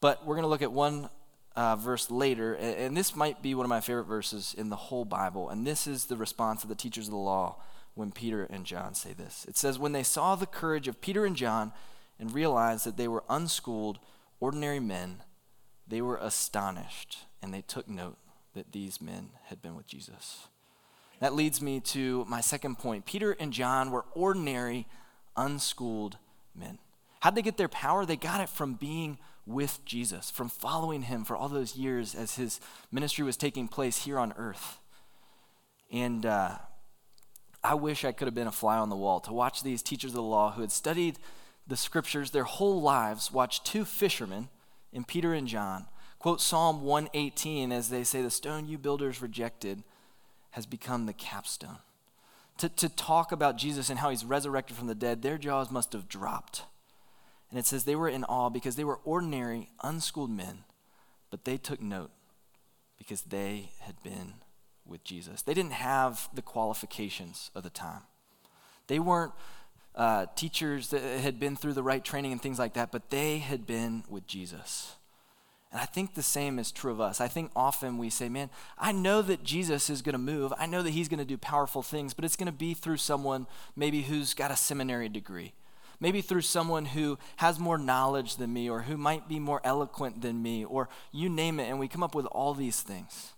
But 0.01 0.25
we're 0.25 0.35
going 0.35 0.43
to 0.43 0.49
look 0.49 0.63
at 0.63 0.71
one 0.71 1.09
uh, 1.55 1.75
verse 1.75 2.09
later, 2.09 2.55
and 2.55 2.97
this 2.97 3.15
might 3.15 3.43
be 3.43 3.53
one 3.53 3.65
of 3.65 3.69
my 3.69 3.79
favorite 3.79 4.05
verses 4.05 4.55
in 4.57 4.69
the 4.69 4.75
whole 4.75 5.05
Bible. 5.05 5.49
And 5.49 5.67
this 5.67 5.85
is 5.85 6.05
the 6.05 6.17
response 6.17 6.63
of 6.63 6.69
the 6.69 6.75
teachers 6.75 7.05
of 7.07 7.11
the 7.11 7.17
law 7.17 7.57
when 7.93 8.11
Peter 8.11 8.43
and 8.49 8.65
John 8.65 8.95
say 8.95 9.13
this. 9.13 9.45
It 9.47 9.55
says, 9.55 9.77
When 9.77 9.91
they 9.91 10.03
saw 10.03 10.35
the 10.35 10.47
courage 10.47 10.87
of 10.87 10.99
Peter 10.99 11.25
and 11.25 11.35
John 11.35 11.73
and 12.19 12.33
realized 12.33 12.85
that 12.85 12.97
they 12.97 13.07
were 13.07 13.23
unschooled, 13.29 13.99
ordinary 14.39 14.79
men, 14.79 15.21
they 15.87 16.01
were 16.01 16.17
astonished 16.17 17.19
and 17.41 17.53
they 17.53 17.61
took 17.61 17.87
note 17.87 18.17
that 18.55 18.71
these 18.71 18.99
men 18.99 19.29
had 19.45 19.61
been 19.61 19.75
with 19.75 19.87
Jesus. 19.87 20.47
That 21.19 21.35
leads 21.35 21.61
me 21.61 21.79
to 21.79 22.25
my 22.27 22.41
second 22.41 22.79
point. 22.79 23.05
Peter 23.05 23.31
and 23.39 23.53
John 23.53 23.91
were 23.91 24.05
ordinary, 24.13 24.87
unschooled 25.37 26.17
men. 26.55 26.79
How'd 27.21 27.35
they 27.35 27.41
get 27.41 27.57
their 27.57 27.69
power? 27.69 28.05
They 28.05 28.17
got 28.17 28.41
it 28.41 28.49
from 28.49 28.73
being 28.73 29.17
with 29.45 29.79
Jesus, 29.85 30.29
from 30.29 30.49
following 30.49 31.03
him 31.03 31.23
for 31.23 31.35
all 31.35 31.49
those 31.49 31.75
years 31.75 32.15
as 32.15 32.35
his 32.35 32.59
ministry 32.91 33.23
was 33.23 33.37
taking 33.37 33.67
place 33.67 34.03
here 34.03 34.19
on 34.19 34.33
earth. 34.37 34.79
And 35.91 36.25
uh, 36.25 36.57
I 37.63 37.75
wish 37.75 38.03
I 38.03 38.11
could 38.11 38.27
have 38.27 38.35
been 38.35 38.47
a 38.47 38.51
fly 38.51 38.77
on 38.77 38.89
the 38.89 38.95
wall 38.95 39.19
to 39.21 39.33
watch 39.33 39.63
these 39.63 39.81
teachers 39.81 40.11
of 40.11 40.15
the 40.15 40.21
law 40.21 40.51
who 40.51 40.61
had 40.61 40.71
studied 40.71 41.19
the 41.67 41.77
scriptures 41.77 42.31
their 42.31 42.43
whole 42.43 42.81
lives, 42.81 43.31
watch 43.31 43.63
two 43.63 43.85
fishermen 43.85 44.49
in 44.91 45.03
Peter 45.03 45.33
and 45.33 45.47
John 45.47 45.85
quote 46.23 46.39
Psalm 46.39 46.83
118 46.83 47.73
as 47.73 47.89
they 47.89 48.05
say, 48.05 48.21
The 48.21 48.31
stone 48.31 48.65
you 48.65 48.77
builders 48.77 49.21
rejected 49.21 49.83
has 50.53 50.65
become 50.65 51.05
the 51.05 51.13
capstone. 51.13 51.79
To, 52.59 52.69
to 52.69 52.89
talk 52.89 53.31
about 53.31 53.57
Jesus 53.57 53.89
and 53.89 53.99
how 53.99 54.11
he's 54.11 54.23
resurrected 54.23 54.77
from 54.77 54.85
the 54.87 54.95
dead, 54.95 55.21
their 55.21 55.39
jaws 55.39 55.71
must 55.71 55.93
have 55.93 56.07
dropped. 56.07 56.63
And 57.49 57.59
it 57.59 57.65
says 57.65 57.83
they 57.83 57.95
were 57.95 58.09
in 58.09 58.23
awe 58.23 58.49
because 58.49 58.75
they 58.75 58.83
were 58.83 58.99
ordinary, 59.03 59.69
unschooled 59.83 60.29
men, 60.29 60.63
but 61.31 61.45
they 61.45 61.57
took 61.57 61.81
note 61.81 62.11
because 62.99 63.23
they 63.23 63.71
had 63.79 64.01
been 64.03 64.35
with 64.85 65.03
Jesus. 65.03 65.41
They 65.41 65.55
didn't 65.55 65.73
have 65.73 66.29
the 66.33 66.43
qualifications 66.43 67.49
of 67.55 67.63
the 67.63 67.69
time. 67.71 68.01
They 68.87 68.99
weren't 68.99 69.33
uh, 69.95 70.27
teachers 70.35 70.89
that 70.89 71.01
had 71.01 71.39
been 71.39 71.55
through 71.55 71.73
the 71.73 71.83
right 71.83 72.03
training 72.03 72.31
and 72.31 72.41
things 72.41 72.59
like 72.59 72.73
that, 72.73 72.91
but 72.91 73.09
they 73.09 73.39
had 73.39 73.65
been 73.65 74.03
with 74.07 74.27
Jesus. 74.27 74.95
And 75.73 75.81
I 75.81 75.85
think 75.85 76.13
the 76.13 76.23
same 76.23 76.57
is 76.57 76.71
true 76.71 76.91
of 76.91 77.01
us. 77.01 77.19
I 77.19 77.27
think 77.27 77.51
often 77.55 77.97
we 77.97 78.09
say, 78.09 78.29
man, 78.29 78.49
I 78.77 78.93
know 78.93 79.21
that 79.23 79.43
Jesus 79.43 79.89
is 79.89 80.01
going 80.01 80.13
to 80.13 80.19
move. 80.19 80.53
I 80.57 80.67
know 80.67 80.81
that 80.83 80.91
he's 80.91 81.09
going 81.09 81.19
to 81.19 81.25
do 81.25 81.37
powerful 81.37 81.81
things, 81.81 82.13
but 82.13 82.23
it's 82.23 82.37
going 82.37 82.45
to 82.45 82.51
be 82.53 82.73
through 82.73 82.97
someone 82.97 83.47
maybe 83.75 84.03
who's 84.03 84.33
got 84.33 84.51
a 84.51 84.55
seminary 84.55 85.09
degree 85.09 85.53
maybe 86.03 86.19
through 86.19 86.41
someone 86.41 86.83
who 86.83 87.17
has 87.37 87.57
more 87.57 87.77
knowledge 87.77 88.35
than 88.35 88.51
me 88.51 88.69
or 88.69 88.81
who 88.81 88.97
might 88.97 89.29
be 89.29 89.39
more 89.39 89.61
eloquent 89.63 90.21
than 90.21 90.41
me 90.41 90.65
or 90.65 90.89
you 91.13 91.29
name 91.29 91.61
it, 91.61 91.69
and 91.69 91.79
we 91.79 91.87
come 91.87 92.03
up 92.03 92.13
with 92.13 92.25
all 92.25 92.53
these 92.53 92.81
things. 92.81 93.31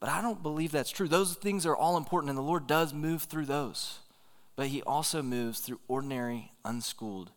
But 0.00 0.08
I 0.08 0.22
don't 0.22 0.42
believe 0.42 0.72
that's 0.72 0.90
true. 0.90 1.06
Those 1.06 1.34
things 1.34 1.66
are 1.66 1.76
all 1.76 1.98
important, 1.98 2.30
and 2.30 2.38
the 2.38 2.42
Lord 2.42 2.66
does 2.66 2.94
move 2.94 3.24
through 3.24 3.44
those. 3.44 3.98
But 4.56 4.68
He 4.68 4.82
also 4.82 5.22
moves 5.22 5.60
through 5.60 5.80
ordinary, 5.86 6.52
unschooled 6.64 7.30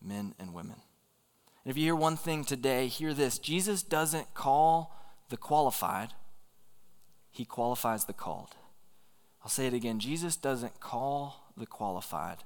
men 0.00 0.34
and 0.38 0.54
women. 0.54 0.76
If 1.68 1.76
you 1.76 1.84
hear 1.84 1.94
one 1.94 2.16
thing 2.16 2.46
today, 2.46 2.86
hear 2.86 3.12
this 3.12 3.38
Jesus 3.38 3.82
doesn't 3.82 4.32
call 4.32 4.96
the 5.28 5.36
qualified, 5.36 6.14
He 7.30 7.44
qualifies 7.44 8.06
the 8.06 8.14
called. 8.14 8.56
I'll 9.42 9.50
say 9.50 9.66
it 9.66 9.74
again 9.74 9.98
Jesus 9.98 10.34
doesn't 10.36 10.80
call 10.80 11.52
the 11.58 11.66
qualified, 11.66 12.38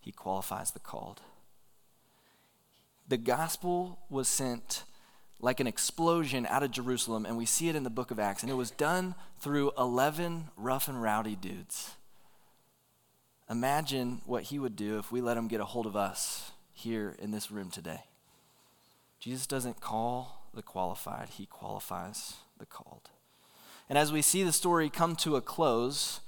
he 0.00 0.10
qualifies 0.10 0.72
the 0.72 0.80
called. 0.80 1.20
The 3.06 3.16
gospel 3.16 4.00
was 4.10 4.26
sent 4.26 4.82
like 5.38 5.60
an 5.60 5.68
explosion 5.68 6.44
out 6.46 6.64
of 6.64 6.72
Jerusalem, 6.72 7.24
and 7.24 7.36
we 7.36 7.46
see 7.46 7.68
it 7.68 7.76
in 7.76 7.84
the 7.84 7.90
book 7.90 8.10
of 8.10 8.18
Acts. 8.18 8.42
And 8.42 8.50
it 8.50 8.56
was 8.56 8.72
done 8.72 9.14
through 9.38 9.70
11 9.78 10.48
rough 10.56 10.88
and 10.88 11.00
rowdy 11.00 11.36
dudes. 11.36 11.92
Imagine 13.48 14.20
what 14.24 14.44
he 14.44 14.58
would 14.58 14.74
do 14.74 14.98
if 14.98 15.12
we 15.12 15.20
let 15.20 15.36
him 15.36 15.46
get 15.46 15.60
a 15.60 15.64
hold 15.64 15.86
of 15.86 15.94
us 15.94 16.50
here 16.72 17.14
in 17.20 17.30
this 17.30 17.48
room 17.48 17.70
today. 17.70 18.00
Jesus 19.22 19.46
doesn't 19.46 19.80
call 19.80 20.48
the 20.52 20.62
qualified, 20.62 21.28
he 21.28 21.46
qualifies 21.46 22.38
the 22.58 22.66
called. 22.66 23.08
And 23.88 23.96
as 23.96 24.10
we 24.10 24.20
see 24.20 24.42
the 24.42 24.50
story 24.52 24.90
come 24.90 25.14
to 25.16 25.36
a 25.36 25.40
close, 25.40 26.18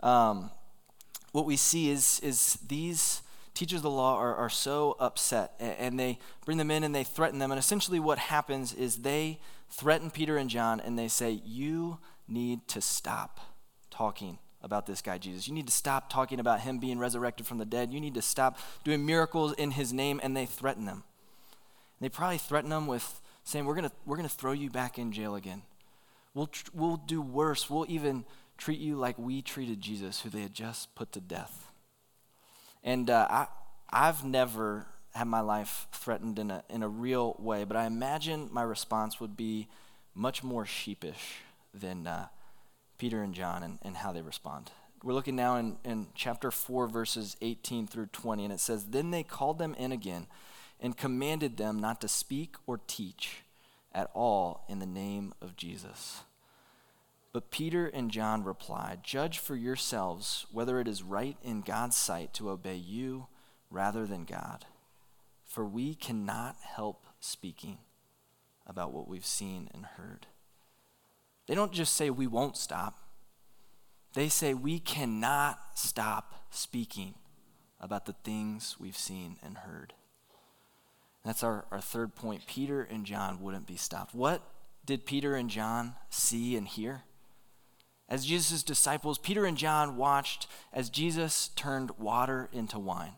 um, 0.00 0.50
what 1.32 1.44
we 1.44 1.58
see 1.58 1.90
is, 1.90 2.18
is 2.20 2.54
these 2.66 3.20
teachers 3.52 3.80
of 3.80 3.82
the 3.82 3.90
law 3.90 4.16
are, 4.16 4.34
are 4.34 4.48
so 4.48 4.96
upset 4.98 5.52
and 5.60 6.00
they 6.00 6.18
bring 6.46 6.56
them 6.56 6.70
in 6.70 6.84
and 6.84 6.94
they 6.94 7.04
threaten 7.04 7.38
them. 7.38 7.50
And 7.50 7.58
essentially, 7.58 8.00
what 8.00 8.18
happens 8.18 8.72
is 8.72 9.02
they 9.02 9.40
threaten 9.68 10.10
Peter 10.10 10.38
and 10.38 10.48
John 10.48 10.80
and 10.80 10.98
they 10.98 11.08
say, 11.08 11.42
You 11.44 11.98
need 12.26 12.66
to 12.68 12.80
stop 12.80 13.40
talking 13.90 14.38
about 14.62 14.86
this 14.86 15.02
guy 15.02 15.18
Jesus. 15.18 15.48
You 15.48 15.54
need 15.54 15.66
to 15.66 15.72
stop 15.72 16.08
talking 16.08 16.40
about 16.40 16.60
him 16.60 16.78
being 16.78 16.98
resurrected 16.98 17.46
from 17.46 17.58
the 17.58 17.66
dead. 17.66 17.92
You 17.92 18.00
need 18.00 18.14
to 18.14 18.22
stop 18.22 18.58
doing 18.84 19.04
miracles 19.04 19.52
in 19.52 19.72
his 19.72 19.92
name. 19.92 20.18
And 20.22 20.34
they 20.34 20.46
threaten 20.46 20.86
them. 20.86 21.04
They 22.00 22.08
probably 22.08 22.38
threaten 22.38 22.70
them 22.70 22.86
with 22.86 23.20
saying, 23.44 23.64
We're 23.64 23.74
going 23.74 23.90
we're 24.06 24.16
to 24.22 24.28
throw 24.28 24.52
you 24.52 24.70
back 24.70 24.98
in 24.98 25.12
jail 25.12 25.34
again. 25.34 25.62
We'll, 26.34 26.46
tr- 26.46 26.70
we'll 26.74 26.96
do 26.96 27.20
worse. 27.20 27.68
We'll 27.68 27.86
even 27.88 28.24
treat 28.56 28.78
you 28.78 28.96
like 28.96 29.18
we 29.18 29.42
treated 29.42 29.80
Jesus, 29.80 30.20
who 30.20 30.30
they 30.30 30.42
had 30.42 30.54
just 30.54 30.94
put 30.94 31.12
to 31.12 31.20
death. 31.20 31.70
And 32.84 33.10
uh, 33.10 33.26
I, 33.30 33.46
I've 33.90 34.24
never 34.24 34.86
had 35.14 35.26
my 35.26 35.40
life 35.40 35.88
threatened 35.92 36.38
in 36.38 36.50
a, 36.50 36.62
in 36.68 36.82
a 36.82 36.88
real 36.88 37.34
way, 37.38 37.64
but 37.64 37.76
I 37.76 37.86
imagine 37.86 38.48
my 38.52 38.62
response 38.62 39.20
would 39.20 39.36
be 39.36 39.68
much 40.14 40.44
more 40.44 40.66
sheepish 40.66 41.38
than 41.72 42.06
uh, 42.06 42.26
Peter 42.98 43.22
and 43.22 43.34
John 43.34 43.62
and, 43.62 43.78
and 43.82 43.96
how 43.96 44.12
they 44.12 44.22
respond. 44.22 44.70
We're 45.02 45.14
looking 45.14 45.36
now 45.36 45.56
in, 45.56 45.76
in 45.84 46.08
chapter 46.14 46.50
4, 46.50 46.88
verses 46.88 47.36
18 47.40 47.86
through 47.86 48.06
20, 48.06 48.44
and 48.44 48.52
it 48.52 48.60
says, 48.60 48.86
Then 48.86 49.10
they 49.10 49.22
called 49.22 49.58
them 49.58 49.74
in 49.74 49.92
again 49.92 50.26
and 50.80 50.96
commanded 50.96 51.56
them 51.56 51.78
not 51.78 52.00
to 52.00 52.08
speak 52.08 52.56
or 52.66 52.80
teach 52.86 53.42
at 53.92 54.10
all 54.14 54.64
in 54.68 54.78
the 54.78 54.86
name 54.86 55.32
of 55.40 55.56
Jesus. 55.56 56.22
But 57.32 57.50
Peter 57.50 57.86
and 57.86 58.10
John 58.10 58.44
replied, 58.44 59.04
Judge 59.04 59.38
for 59.38 59.54
yourselves 59.54 60.46
whether 60.50 60.80
it 60.80 60.88
is 60.88 61.02
right 61.02 61.36
in 61.42 61.60
God's 61.60 61.96
sight 61.96 62.32
to 62.34 62.50
obey 62.50 62.76
you 62.76 63.26
rather 63.70 64.06
than 64.06 64.24
God. 64.24 64.64
For 65.44 65.64
we 65.64 65.94
cannot 65.94 66.56
help 66.62 67.06
speaking 67.20 67.78
about 68.66 68.92
what 68.92 69.08
we've 69.08 69.26
seen 69.26 69.68
and 69.74 69.84
heard. 69.84 70.26
They 71.46 71.54
don't 71.54 71.72
just 71.72 71.94
say 71.94 72.10
we 72.10 72.26
won't 72.26 72.56
stop, 72.56 72.98
they 74.14 74.28
say 74.28 74.54
we 74.54 74.78
cannot 74.78 75.58
stop 75.74 76.34
speaking 76.50 77.14
about 77.80 78.06
the 78.06 78.14
things 78.24 78.76
we've 78.78 78.96
seen 78.96 79.36
and 79.42 79.58
heard. 79.58 79.94
That's 81.28 81.44
our, 81.44 81.66
our 81.70 81.82
third 81.82 82.14
point. 82.14 82.46
Peter 82.46 82.82
and 82.82 83.04
John 83.04 83.42
wouldn't 83.42 83.66
be 83.66 83.76
stopped. 83.76 84.14
What 84.14 84.40
did 84.86 85.04
Peter 85.04 85.36
and 85.36 85.50
John 85.50 85.92
see 86.08 86.56
and 86.56 86.66
hear? 86.66 87.02
As 88.08 88.24
Jesus' 88.24 88.62
disciples, 88.62 89.18
Peter 89.18 89.44
and 89.44 89.58
John 89.58 89.98
watched 89.98 90.46
as 90.72 90.88
Jesus 90.88 91.48
turned 91.48 91.90
water 91.98 92.48
into 92.50 92.78
wine. 92.78 93.12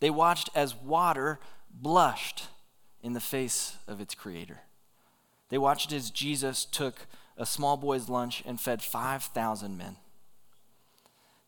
They 0.00 0.10
watched 0.10 0.50
as 0.54 0.74
water 0.74 1.40
blushed 1.70 2.48
in 3.02 3.14
the 3.14 3.18
face 3.18 3.78
of 3.88 3.98
its 3.98 4.14
creator. 4.14 4.60
They 5.48 5.56
watched 5.56 5.90
as 5.90 6.10
Jesus 6.10 6.66
took 6.66 7.06
a 7.38 7.46
small 7.46 7.78
boy's 7.78 8.10
lunch 8.10 8.42
and 8.44 8.60
fed 8.60 8.82
5,000 8.82 9.78
men. 9.78 9.96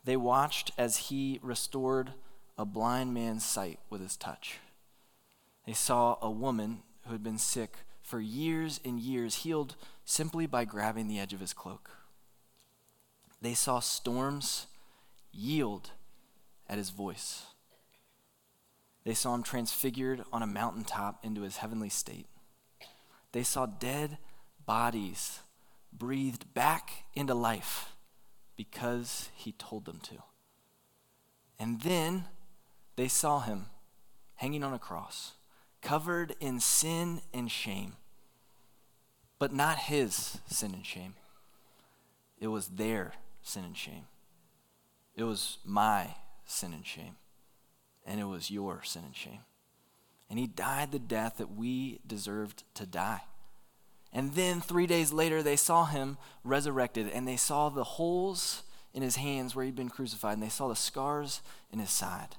they 0.03 0.17
watched 0.17 0.71
as 0.79 0.97
he 0.97 1.39
restored 1.43 2.15
a 2.57 2.65
blind 2.65 3.13
man's 3.13 3.45
sight 3.45 3.81
with 3.91 4.01
his 4.01 4.17
touch. 4.17 4.61
They 5.67 5.73
saw 5.73 6.17
a 6.23 6.31
woman 6.31 6.83
who 7.05 7.13
had 7.13 7.23
been 7.23 7.39
sick 7.39 7.79
for 8.03 8.21
years 8.21 8.81
and 8.85 9.01
years 9.01 9.37
healed 9.37 9.77
simply 10.05 10.47
by 10.47 10.65
grabbing 10.65 11.09
the 11.09 11.19
edge 11.19 11.33
of 11.33 11.41
his 11.41 11.53
cloak. 11.53 11.91
They 13.43 13.55
saw 13.55 13.81
storms 13.81 14.67
yield 15.33 15.91
at 16.69 16.79
his 16.79 16.91
voice. 16.91 17.47
They 19.05 19.15
saw 19.15 19.35
him 19.35 19.43
transfigured 19.43 20.25
on 20.33 20.43
a 20.43 20.47
mountaintop 20.47 21.25
into 21.25 21.43
his 21.43 21.59
heavenly 21.59 21.89
state. 21.89 22.27
They 23.33 23.43
saw 23.43 23.67
dead 23.67 24.19
bodies 24.65 25.41
breathed 25.93 26.53
back 26.55 27.05
into 27.15 27.35
life 27.35 27.93
because 28.57 29.31
he 29.35 29.53
told 29.53 29.85
them 29.85 30.01
to. 30.05 30.17
And 31.59 31.81
then 31.83 32.25
they 32.97 33.09
saw 33.09 33.41
him 33.41 33.67
hanging 34.37 34.65
on 34.65 34.75
a 34.75 34.79
cross, 34.79 35.33
covered 35.87 36.35
in 36.41 36.59
sin 36.59 37.21
and 37.33 37.49
shame. 37.49 37.93
But 39.39 39.53
not 39.53 39.79
his 39.79 40.39
sin 40.49 40.75
and 40.75 40.85
shame, 40.85 41.15
it 42.41 42.49
was 42.49 42.67
their 42.67 43.13
sin 43.43 43.65
and 43.65 43.77
shame. 43.77 44.07
It 45.15 45.23
was 45.23 45.59
my 45.65 46.17
sin 46.45 46.73
and 46.73 46.85
shame. 46.85 47.17
And 48.05 48.21
it 48.21 48.25
was 48.25 48.51
your 48.51 48.83
sin 48.83 49.05
and 49.05 49.15
shame. 49.15 49.41
And 50.29 50.41
he 50.41 50.49
died 50.49 50.91
the 50.91 50.99
death 50.99 51.37
that 51.39 51.55
we 51.55 52.01
deserved 52.05 52.65
to 52.75 52.85
die. 52.85 53.23
And 54.13 54.35
then 54.35 54.61
three 54.61 54.89
days 54.89 55.13
later, 55.13 55.41
they 55.41 55.57
saw 55.57 55.85
him 55.85 56.19
resurrected, 56.43 57.09
and 57.09 57.29
they 57.29 57.37
saw 57.37 57.69
the 57.69 57.85
holes 57.85 58.65
in 58.93 59.03
his 59.03 59.17
hands 59.17 59.55
where 59.55 59.65
he'd 59.65 59.77
been 59.77 59.89
crucified, 59.89 60.35
and 60.35 60.43
they 60.43 60.49
saw 60.49 60.67
the 60.67 60.75
scars 60.75 61.43
in 61.73 61.79
his 61.79 61.91
side. 61.91 62.37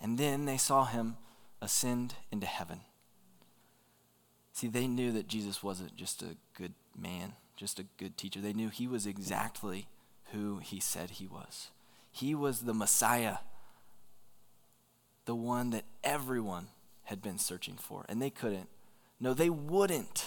And 0.00 0.18
then 0.18 0.44
they 0.44 0.56
saw 0.56 0.84
him 0.86 1.16
ascend 1.64 2.14
into 2.30 2.46
heaven. 2.46 2.80
See, 4.52 4.68
they 4.68 4.86
knew 4.86 5.10
that 5.12 5.26
Jesus 5.26 5.62
wasn't 5.62 5.96
just 5.96 6.22
a 6.22 6.36
good 6.56 6.74
man, 6.96 7.32
just 7.56 7.80
a 7.80 7.86
good 7.98 8.16
teacher. 8.16 8.40
They 8.40 8.52
knew 8.52 8.68
he 8.68 8.86
was 8.86 9.06
exactly 9.06 9.88
who 10.32 10.58
he 10.58 10.78
said 10.78 11.10
he 11.10 11.26
was. 11.26 11.70
He 12.12 12.34
was 12.34 12.60
the 12.60 12.74
Messiah, 12.74 13.38
the 15.24 15.34
one 15.34 15.70
that 15.70 15.84
everyone 16.04 16.68
had 17.04 17.20
been 17.20 17.38
searching 17.38 17.76
for, 17.76 18.04
and 18.08 18.22
they 18.22 18.30
couldn't. 18.30 18.68
No, 19.18 19.34
they 19.34 19.50
wouldn't 19.50 20.26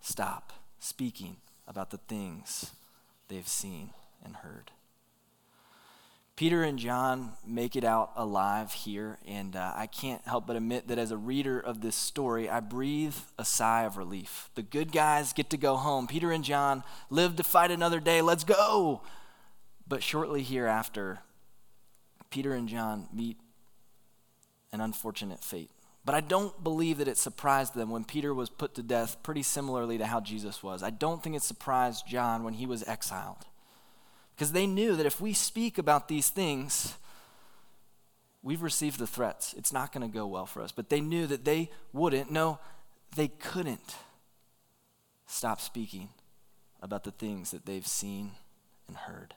stop 0.00 0.52
speaking 0.78 1.36
about 1.66 1.90
the 1.90 1.98
things 1.98 2.72
they've 3.28 3.48
seen 3.48 3.90
and 4.24 4.36
heard. 4.36 4.70
Peter 6.36 6.64
and 6.64 6.80
John 6.80 7.32
make 7.46 7.76
it 7.76 7.84
out 7.84 8.10
alive 8.16 8.72
here, 8.72 9.18
and 9.24 9.54
uh, 9.54 9.72
I 9.76 9.86
can't 9.86 10.22
help 10.26 10.48
but 10.48 10.56
admit 10.56 10.88
that 10.88 10.98
as 10.98 11.12
a 11.12 11.16
reader 11.16 11.60
of 11.60 11.80
this 11.80 11.94
story, 11.94 12.50
I 12.50 12.58
breathe 12.58 13.14
a 13.38 13.44
sigh 13.44 13.84
of 13.84 13.96
relief. 13.96 14.50
The 14.56 14.62
good 14.62 14.90
guys 14.90 15.32
get 15.32 15.48
to 15.50 15.56
go 15.56 15.76
home. 15.76 16.08
Peter 16.08 16.32
and 16.32 16.42
John 16.42 16.82
live 17.08 17.36
to 17.36 17.44
fight 17.44 17.70
another 17.70 18.00
day. 18.00 18.20
Let's 18.20 18.42
go! 18.42 19.02
But 19.86 20.02
shortly 20.02 20.42
hereafter, 20.42 21.20
Peter 22.30 22.52
and 22.52 22.68
John 22.68 23.06
meet 23.12 23.38
an 24.72 24.80
unfortunate 24.80 25.44
fate. 25.44 25.70
But 26.04 26.16
I 26.16 26.20
don't 26.20 26.64
believe 26.64 26.98
that 26.98 27.08
it 27.08 27.16
surprised 27.16 27.76
them 27.76 27.90
when 27.90 28.04
Peter 28.04 28.34
was 28.34 28.50
put 28.50 28.74
to 28.74 28.82
death 28.82 29.22
pretty 29.22 29.44
similarly 29.44 29.98
to 29.98 30.06
how 30.06 30.20
Jesus 30.20 30.64
was. 30.64 30.82
I 30.82 30.90
don't 30.90 31.22
think 31.22 31.36
it 31.36 31.42
surprised 31.42 32.08
John 32.08 32.42
when 32.42 32.54
he 32.54 32.66
was 32.66 32.82
exiled. 32.88 33.46
Because 34.34 34.52
they 34.52 34.66
knew 34.66 34.96
that 34.96 35.06
if 35.06 35.20
we 35.20 35.32
speak 35.32 35.78
about 35.78 36.08
these 36.08 36.28
things, 36.28 36.94
we've 38.42 38.62
received 38.62 38.98
the 38.98 39.06
threats. 39.06 39.54
It's 39.56 39.72
not 39.72 39.92
going 39.92 40.08
to 40.08 40.12
go 40.12 40.26
well 40.26 40.46
for 40.46 40.62
us. 40.62 40.72
But 40.72 40.88
they 40.88 41.00
knew 41.00 41.26
that 41.26 41.44
they 41.44 41.70
wouldn't, 41.92 42.30
no, 42.30 42.58
they 43.14 43.28
couldn't 43.28 43.96
stop 45.26 45.60
speaking 45.60 46.08
about 46.82 47.04
the 47.04 47.10
things 47.10 47.50
that 47.52 47.64
they've 47.64 47.86
seen 47.86 48.32
and 48.88 48.96
heard. 48.96 49.34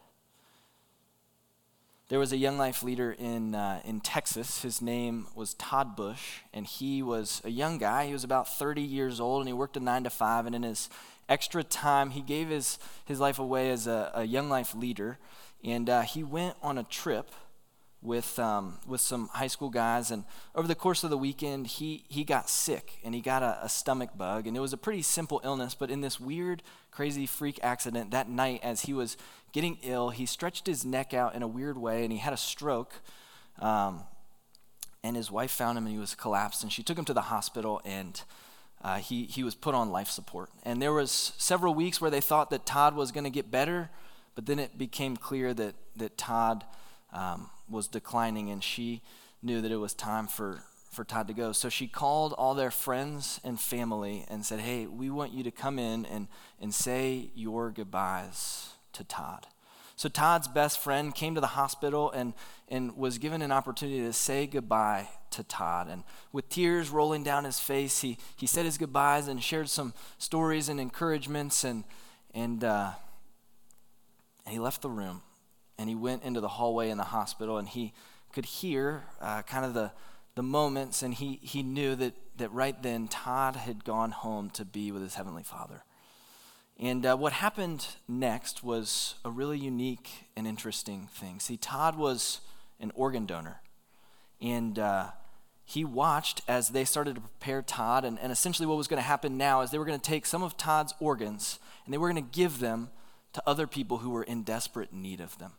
There 2.10 2.20
was 2.20 2.32
a 2.32 2.38
young 2.38 2.58
life 2.58 2.84
leader 2.84 3.12
in, 3.12 3.54
uh, 3.54 3.82
in 3.84 4.00
Texas. 4.00 4.62
His 4.62 4.82
name 4.82 5.28
was 5.36 5.54
Todd 5.56 5.96
Bush, 5.96 6.40
and 6.54 6.66
he 6.66 7.04
was 7.04 7.42
a 7.44 7.50
young 7.50 7.78
guy. 7.78 8.08
He 8.08 8.14
was 8.14 8.24
about 8.24 8.48
30 8.48 8.82
years 8.82 9.20
old, 9.20 9.42
and 9.42 9.50
he 9.50 9.54
worked 9.54 9.76
a 9.76 9.82
nine 9.82 10.06
to 10.06 10.10
five. 10.10 10.46
And 10.46 10.56
in 10.56 10.64
his 10.64 10.90
extra 11.30 11.64
time, 11.64 12.12
he 12.12 12.22
gave 12.22 12.50
his, 12.50 12.80
his 13.06 13.20
life 13.20 13.40
away 13.40 13.70
as 13.70 13.88
a, 13.88 14.12
a 14.14 14.24
young 14.24 14.50
life 14.50 14.76
leader. 14.76 15.18
And 15.64 15.90
uh, 15.90 16.02
he 16.02 16.24
went 16.24 16.56
on 16.62 16.78
a 16.78 16.84
trip 16.84 17.32
with, 18.02 18.38
um, 18.40 18.78
with 18.88 19.02
some 19.02 19.28
high 19.30 19.48
school 19.48 19.70
guys. 19.70 20.12
And 20.12 20.24
over 20.56 20.68
the 20.68 20.76
course 20.76 21.04
of 21.04 21.10
the 21.10 21.18
weekend, 21.18 21.68
he, 21.68 22.06
he 22.08 22.24
got 22.24 22.50
sick 22.50 23.00
and 23.04 23.14
he 23.14 23.22
got 23.22 23.44
a, 23.44 23.60
a 23.64 23.70
stomach 23.70 24.12
bug. 24.18 24.48
And 24.48 24.56
it 24.56 24.60
was 24.60 24.74
a 24.74 24.78
pretty 24.78 25.02
simple 25.02 25.42
illness, 25.44 25.76
but 25.76 25.90
in 25.90 26.02
this 26.02 26.20
weird, 26.20 26.64
crazy 26.92 27.26
freak 27.26 27.60
accident 27.64 28.12
that 28.12 28.30
night, 28.30 28.62
as 28.64 28.82
he 28.82 28.94
was 28.94 29.18
getting 29.52 29.78
ill, 29.84 30.10
he 30.10 30.26
stretched 30.26 30.68
his 30.68 30.86
neck 30.86 31.14
out 31.14 31.36
in 31.36 31.42
a 31.42 31.48
weird 31.48 31.78
way 31.78 32.04
and 32.04 32.12
he 32.12 32.20
had 32.20 32.34
a 32.34 32.38
stroke. 32.38 32.94
Um, 33.60 34.04
and 35.04 35.16
his 35.16 35.32
wife 35.32 35.52
found 35.52 35.78
him 35.78 35.86
and 35.86 35.94
he 35.94 36.00
was 36.00 36.16
collapsed. 36.16 36.64
And 36.64 36.72
she 36.72 36.84
took 36.84 36.98
him 36.98 37.06
to 37.06 37.14
the 37.14 37.22
hospital 37.22 37.82
and 37.86 38.22
uh, 38.82 38.98
he, 38.98 39.26
he 39.26 39.44
was 39.44 39.56
put 39.56 39.74
on 39.74 39.92
life 39.92 40.10
support. 40.10 40.50
And 40.64 40.82
there 40.82 40.94
was 40.94 41.34
several 41.38 41.74
weeks 41.74 42.00
where 42.00 42.12
they 42.12 42.22
thought 42.22 42.50
that 42.52 42.66
Todd 42.66 42.96
was 42.96 43.12
going 43.12 43.24
to 43.24 43.30
get 43.30 43.50
better, 43.50 43.90
but 44.36 44.46
then 44.46 44.60
it 44.60 44.78
became 44.78 45.18
clear 45.18 45.54
that, 45.54 45.76
that 45.96 46.18
Todd 46.18 46.64
um, 47.12 47.50
was 47.70 47.88
declining, 47.88 48.50
and 48.50 48.64
she 48.64 49.02
knew 49.42 49.62
that 49.62 49.72
it 49.72 49.78
was 49.78 49.94
time 49.94 50.28
for, 50.28 50.64
for 50.92 51.04
Todd 51.04 51.28
to 51.28 51.34
go. 51.34 51.52
So 51.52 51.70
she 51.70 51.88
called 51.88 52.34
all 52.34 52.54
their 52.54 52.72
friends 52.72 53.40
and 53.44 53.60
family 53.60 54.26
and 54.30 54.46
said, 54.46 54.60
Hey, 54.60 54.86
we 54.86 55.10
want 55.10 55.34
you 55.34 55.44
to 55.44 55.52
come 55.52 55.80
in 55.80 56.06
and, 56.06 56.28
and 56.62 56.74
say 56.74 57.32
your 57.34 57.72
goodbyes 57.72 58.70
to 58.94 59.04
Todd. 59.04 59.48
So 59.98 60.10
Todd's 60.10 60.48
best 60.48 60.80
friend 60.80 61.14
came 61.14 61.34
to 61.34 61.42
the 61.42 61.48
hospital 61.48 62.12
and, 62.12 62.34
and 62.70 62.96
was 62.96 63.18
given 63.18 63.42
an 63.42 63.52
opportunity 63.52 64.02
to 64.02 64.14
say 64.14 64.46
goodbye 64.46 65.10
to 65.32 65.44
Todd. 65.44 65.88
And 65.90 66.04
with 66.32 66.48
tears 66.50 66.92
rolling 66.92 67.24
down 67.24 67.46
his 67.46 67.60
face, 67.60 68.02
he, 68.02 68.20
he 68.36 68.46
said 68.46 68.66
his 68.66 68.78
goodbyes 68.78 69.28
and 69.28 69.42
shared 69.42 69.70
some 69.70 69.96
stories 70.20 70.70
and 70.70 70.80
encouragements. 70.80 71.64
And, 71.64 71.84
and, 72.36 72.64
uh, 72.64 72.92
and 74.46 74.54
he 74.54 74.60
left 74.60 74.84
the 74.84 74.90
room 74.90 75.24
and 75.80 75.90
he 75.90 75.96
went 75.96 76.22
into 76.22 76.42
the 76.42 76.48
hallway 76.48 76.92
in 76.92 76.98
the 76.98 77.04
hospital 77.06 77.58
and 77.58 77.68
he 77.68 77.92
could 78.32 78.46
hear 78.46 79.04
uh, 79.20 79.42
kind 79.42 79.66
of 79.66 79.74
the, 79.74 79.92
the 80.36 80.44
moments 80.44 81.02
and 81.02 81.16
he, 81.16 81.40
he 81.42 81.64
knew 81.64 81.96
that, 81.96 82.14
that 82.38 82.52
right 82.52 82.84
then 82.84 83.08
Todd 83.08 83.56
had 83.56 83.84
gone 83.84 84.12
home 84.12 84.52
to 84.52 84.64
be 84.64 84.92
with 84.92 85.02
his 85.02 85.16
Heavenly 85.16 85.42
Father. 85.42 85.84
And 86.80 87.06
uh, 87.06 87.16
what 87.16 87.34
happened 87.34 87.88
next 88.08 88.64
was 88.64 89.16
a 89.26 89.32
really 89.32 89.58
unique 89.58 90.28
and 90.36 90.46
interesting 90.46 91.08
thing. 91.12 91.40
See, 91.40 91.58
Todd 91.58 91.98
was 91.98 92.42
an 92.80 92.92
organ 92.94 93.26
donor. 93.26 93.62
And 94.40 94.78
uh, 94.78 95.08
he 95.66 95.84
watched 95.84 96.42
as 96.48 96.70
they 96.70 96.86
started 96.86 97.16
to 97.16 97.22
prepare 97.22 97.64
Todd. 97.64 98.06
And, 98.06 98.20
and 98.20 98.32
essentially, 98.32 98.68
what 98.68 98.78
was 98.78 98.88
going 98.88 99.02
to 99.02 99.08
happen 99.08 99.38
now 99.38 99.62
is 99.62 99.72
they 99.72 99.80
were 99.80 99.86
going 99.86 100.00
to 100.00 100.10
take 100.10 100.28
some 100.28 100.44
of 100.44 100.56
Todd's 100.56 100.94
organs 101.00 101.58
and 101.86 101.94
they 101.94 101.98
were 101.98 102.12
going 102.12 102.24
to 102.24 102.38
give 102.38 102.60
them 102.60 102.90
to 103.34 103.42
other 103.48 103.66
people 103.66 103.98
who 104.00 104.12
were 104.12 104.24
in 104.24 104.44
desperate 104.44 104.94
need 104.94 105.20
of 105.20 105.38
them. 105.40 105.54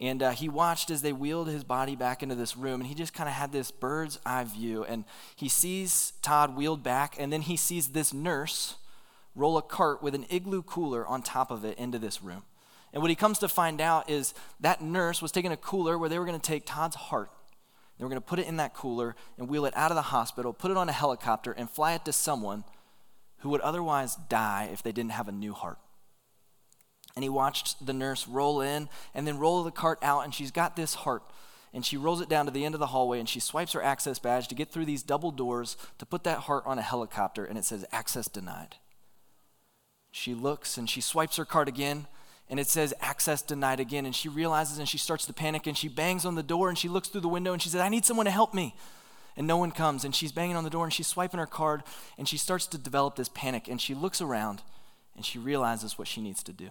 And 0.00 0.22
uh, 0.22 0.30
he 0.30 0.48
watched 0.48 0.90
as 0.90 1.02
they 1.02 1.12
wheeled 1.12 1.48
his 1.48 1.64
body 1.64 1.96
back 1.96 2.22
into 2.22 2.34
this 2.34 2.56
room, 2.56 2.80
and 2.80 2.86
he 2.86 2.94
just 2.94 3.14
kind 3.14 3.28
of 3.28 3.34
had 3.34 3.50
this 3.50 3.70
bird's 3.70 4.18
eye 4.26 4.44
view. 4.44 4.84
And 4.84 5.04
he 5.34 5.48
sees 5.48 6.12
Todd 6.20 6.54
wheeled 6.54 6.82
back, 6.82 7.16
and 7.18 7.32
then 7.32 7.40
he 7.40 7.56
sees 7.56 7.88
this 7.88 8.12
nurse 8.12 8.76
roll 9.36 9.58
a 9.58 9.62
cart 9.62 10.02
with 10.02 10.14
an 10.14 10.26
igloo 10.30 10.62
cooler 10.62 11.06
on 11.06 11.22
top 11.22 11.50
of 11.52 11.64
it 11.64 11.78
into 11.78 11.98
this 11.98 12.22
room. 12.22 12.42
And 12.92 13.02
what 13.02 13.10
he 13.10 13.14
comes 13.14 13.38
to 13.40 13.48
find 13.48 13.80
out 13.80 14.08
is 14.08 14.32
that 14.60 14.80
nurse 14.80 15.20
was 15.20 15.30
taking 15.30 15.52
a 15.52 15.56
cooler 15.56 15.98
where 15.98 16.08
they 16.08 16.18
were 16.18 16.24
going 16.24 16.40
to 16.40 16.44
take 16.46 16.64
Todd's 16.64 16.96
heart. 16.96 17.30
They 17.98 18.04
were 18.04 18.08
going 18.08 18.20
to 18.20 18.26
put 18.26 18.38
it 18.38 18.46
in 18.46 18.56
that 18.56 18.74
cooler 18.74 19.14
and 19.38 19.48
wheel 19.48 19.66
it 19.66 19.76
out 19.76 19.90
of 19.90 19.96
the 19.96 20.02
hospital, 20.02 20.52
put 20.52 20.70
it 20.70 20.76
on 20.76 20.88
a 20.88 20.92
helicopter, 20.92 21.52
and 21.52 21.70
fly 21.70 21.94
it 21.94 22.04
to 22.06 22.12
someone 22.12 22.64
who 23.38 23.50
would 23.50 23.60
otherwise 23.60 24.16
die 24.28 24.70
if 24.72 24.82
they 24.82 24.92
didn't 24.92 25.12
have 25.12 25.28
a 25.28 25.32
new 25.32 25.52
heart. 25.52 25.78
And 27.14 27.22
he 27.22 27.28
watched 27.28 27.84
the 27.84 27.92
nurse 27.92 28.28
roll 28.28 28.60
in 28.60 28.88
and 29.14 29.26
then 29.26 29.38
roll 29.38 29.62
the 29.62 29.70
cart 29.70 29.98
out, 30.02 30.24
and 30.24 30.34
she's 30.34 30.50
got 30.50 30.76
this 30.76 30.94
heart. 30.94 31.22
And 31.72 31.84
she 31.84 31.96
rolls 31.96 32.20
it 32.20 32.28
down 32.28 32.46
to 32.46 32.52
the 32.52 32.64
end 32.64 32.74
of 32.74 32.78
the 32.78 32.86
hallway 32.86 33.18
and 33.18 33.28
she 33.28 33.40
swipes 33.40 33.72
her 33.72 33.82
access 33.82 34.18
badge 34.18 34.48
to 34.48 34.54
get 34.54 34.70
through 34.70 34.86
these 34.86 35.02
double 35.02 35.30
doors 35.30 35.76
to 35.98 36.06
put 36.06 36.24
that 36.24 36.40
heart 36.40 36.64
on 36.66 36.78
a 36.78 36.82
helicopter, 36.82 37.44
and 37.44 37.58
it 37.58 37.64
says, 37.64 37.84
Access 37.92 38.28
denied. 38.28 38.76
She 40.16 40.32
looks 40.32 40.78
and 40.78 40.88
she 40.88 41.02
swipes 41.02 41.36
her 41.36 41.44
card 41.44 41.68
again 41.68 42.06
and 42.48 42.58
it 42.58 42.68
says 42.68 42.94
access 43.02 43.42
denied 43.42 43.80
again. 43.80 44.06
And 44.06 44.14
she 44.14 44.30
realizes 44.30 44.78
and 44.78 44.88
she 44.88 44.96
starts 44.96 45.26
to 45.26 45.34
panic 45.34 45.66
and 45.66 45.76
she 45.76 45.88
bangs 45.88 46.24
on 46.24 46.36
the 46.36 46.42
door 46.42 46.70
and 46.70 46.78
she 46.78 46.88
looks 46.88 47.08
through 47.08 47.20
the 47.20 47.28
window 47.28 47.52
and 47.52 47.60
she 47.60 47.68
says, 47.68 47.82
I 47.82 47.90
need 47.90 48.06
someone 48.06 48.24
to 48.24 48.32
help 48.32 48.54
me. 48.54 48.74
And 49.36 49.46
no 49.46 49.58
one 49.58 49.72
comes 49.72 50.06
and 50.06 50.14
she's 50.14 50.32
banging 50.32 50.56
on 50.56 50.64
the 50.64 50.70
door 50.70 50.84
and 50.84 50.92
she's 50.92 51.06
swiping 51.06 51.38
her 51.38 51.44
card 51.44 51.82
and 52.16 52.26
she 52.26 52.38
starts 52.38 52.66
to 52.68 52.78
develop 52.78 53.16
this 53.16 53.28
panic 53.28 53.68
and 53.68 53.78
she 53.78 53.94
looks 53.94 54.22
around 54.22 54.62
and 55.14 55.22
she 55.22 55.38
realizes 55.38 55.98
what 55.98 56.08
she 56.08 56.22
needs 56.22 56.42
to 56.44 56.52
do. 56.52 56.70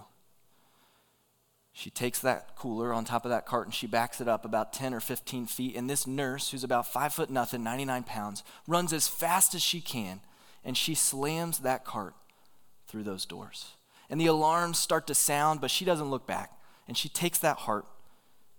She 1.72 1.92
takes 1.92 2.20
that 2.22 2.56
cooler 2.56 2.92
on 2.92 3.06
top 3.06 3.26
of 3.26 3.30
that 3.30 3.46
cart 3.46 3.68
and 3.68 3.76
she 3.76 3.86
backs 3.86 4.20
it 4.20 4.28
up 4.28 4.44
about 4.44 4.74
10 4.74 4.92
or 4.92 5.00
15 5.00 5.46
feet. 5.46 5.76
And 5.76 5.88
this 5.88 6.08
nurse, 6.08 6.50
who's 6.50 6.64
about 6.64 6.92
five 6.92 7.14
foot 7.14 7.30
nothing, 7.30 7.64
99 7.64 8.04
pounds, 8.06 8.44
runs 8.68 8.92
as 8.92 9.08
fast 9.08 9.54
as 9.54 9.62
she 9.62 9.82
can 9.82 10.22
and 10.64 10.76
she 10.76 10.96
slams 10.96 11.60
that 11.60 11.86
cart 11.86 12.16
through 12.96 13.04
those 13.04 13.26
doors. 13.26 13.74
And 14.10 14.22
the 14.22 14.28
alarms 14.28 14.80
start 14.80 15.06
to 15.08 15.14
sound, 15.14 15.60
but 15.60 15.70
she 15.70 15.84
doesn't 15.84 16.10
look 16.10 16.26
back. 16.26 16.50
And 16.88 16.98
she 16.98 17.10
takes 17.10 17.40
that 17.40 17.58
heart 17.58 17.86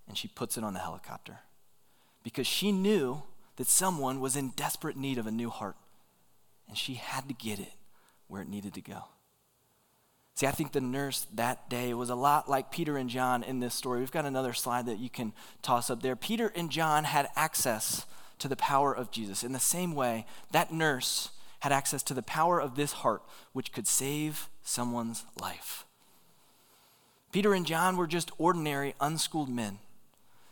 and 0.06 0.18
she 0.18 0.28
puts 0.28 0.58
it 0.58 0.64
on 0.64 0.74
the 0.74 0.80
helicopter 0.80 1.38
because 2.22 2.46
she 2.46 2.70
knew 2.70 3.22
that 3.56 3.66
someone 3.66 4.20
was 4.20 4.36
in 4.36 4.50
desperate 4.50 4.98
need 4.98 5.16
of 5.16 5.26
a 5.26 5.30
new 5.30 5.48
heart 5.48 5.76
and 6.68 6.76
she 6.76 6.94
had 6.94 7.28
to 7.28 7.34
get 7.34 7.58
it 7.58 7.72
where 8.28 8.42
it 8.42 8.48
needed 8.48 8.74
to 8.74 8.82
go. 8.82 9.04
See, 10.34 10.46
I 10.46 10.50
think 10.50 10.72
the 10.72 10.82
nurse 10.82 11.26
that 11.32 11.70
day 11.70 11.94
was 11.94 12.10
a 12.10 12.14
lot 12.14 12.50
like 12.50 12.70
Peter 12.70 12.98
and 12.98 13.08
John 13.08 13.42
in 13.42 13.60
this 13.60 13.74
story. 13.74 14.00
We've 14.00 14.10
got 14.10 14.26
another 14.26 14.52
slide 14.52 14.84
that 14.84 14.98
you 14.98 15.08
can 15.08 15.32
toss 15.62 15.88
up 15.88 16.02
there. 16.02 16.14
Peter 16.14 16.52
and 16.54 16.70
John 16.70 17.04
had 17.04 17.30
access 17.36 18.04
to 18.40 18.48
the 18.48 18.56
power 18.56 18.94
of 18.94 19.10
Jesus. 19.10 19.42
In 19.42 19.52
the 19.52 19.58
same 19.58 19.94
way, 19.94 20.26
that 20.50 20.70
nurse 20.70 21.30
had 21.66 21.72
access 21.72 22.04
to 22.04 22.14
the 22.14 22.22
power 22.22 22.60
of 22.60 22.76
this 22.76 22.92
heart, 22.92 23.24
which 23.52 23.72
could 23.72 23.88
save 23.88 24.48
someone's 24.62 25.24
life. 25.40 25.84
Peter 27.32 27.54
and 27.54 27.66
John 27.66 27.96
were 27.96 28.06
just 28.06 28.30
ordinary, 28.38 28.94
unschooled 29.00 29.48
men. 29.48 29.80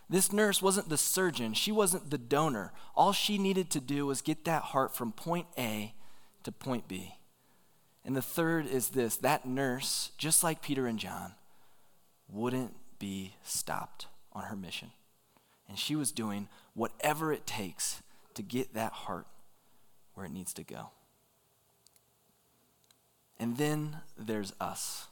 This 0.09 0.33
nurse 0.33 0.61
wasn't 0.61 0.89
the 0.89 0.97
surgeon, 0.97 1.53
she 1.53 1.71
wasn't 1.71 2.11
the 2.11 2.17
donor. 2.17 2.73
All 2.97 3.13
she 3.13 3.37
needed 3.37 3.69
to 3.69 3.79
do 3.79 4.05
was 4.05 4.21
get 4.21 4.43
that 4.43 4.63
heart 4.63 4.93
from 4.93 5.13
point 5.13 5.47
A 5.57 5.93
to 6.43 6.51
point 6.51 6.89
B. 6.89 7.15
And 8.03 8.13
the 8.13 8.21
third 8.21 8.67
is 8.67 8.89
this 8.89 9.15
that 9.15 9.45
nurse, 9.45 10.11
just 10.17 10.43
like 10.43 10.61
Peter 10.61 10.85
and 10.85 10.99
John, 10.99 11.35
wouldn't 12.27 12.75
be 12.99 13.35
stopped 13.41 14.07
on 14.33 14.43
her 14.43 14.55
mission. 14.57 14.91
And 15.69 15.79
she 15.79 15.95
was 15.95 16.11
doing 16.11 16.49
whatever 16.73 17.31
it 17.31 17.47
takes 17.47 18.03
to 18.33 18.43
get 18.43 18.73
that 18.73 18.91
heart 18.91 19.27
where 20.13 20.25
it 20.25 20.33
needs 20.33 20.51
to 20.55 20.63
go. 20.65 20.89
And 23.39 23.57
then 23.57 23.97
there's 24.17 24.53
us. 24.59 25.07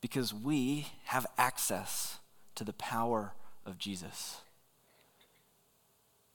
Because 0.00 0.32
we 0.32 0.86
have 1.04 1.26
access 1.36 2.18
to 2.54 2.64
the 2.64 2.72
power 2.72 3.32
of 3.66 3.78
Jesus. 3.78 4.40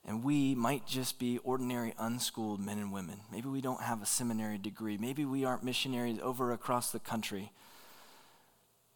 And 0.08 0.24
we 0.24 0.54
might 0.54 0.86
just 0.86 1.18
be 1.18 1.40
ordinary, 1.40 1.96
unschooled 1.98 2.60
men 2.60 2.78
and 2.78 2.94
women. 2.94 3.22
Maybe 3.32 3.50
we 3.50 3.62
don't 3.62 3.82
have 3.82 4.04
a 4.04 4.06
seminary 4.06 4.60
degree. 4.60 4.98
Maybe 4.98 5.26
we 5.26 5.46
aren't 5.46 5.64
missionaries 5.64 6.20
over 6.22 6.52
across 6.52 6.92
the 6.92 7.00
country. 7.00 7.52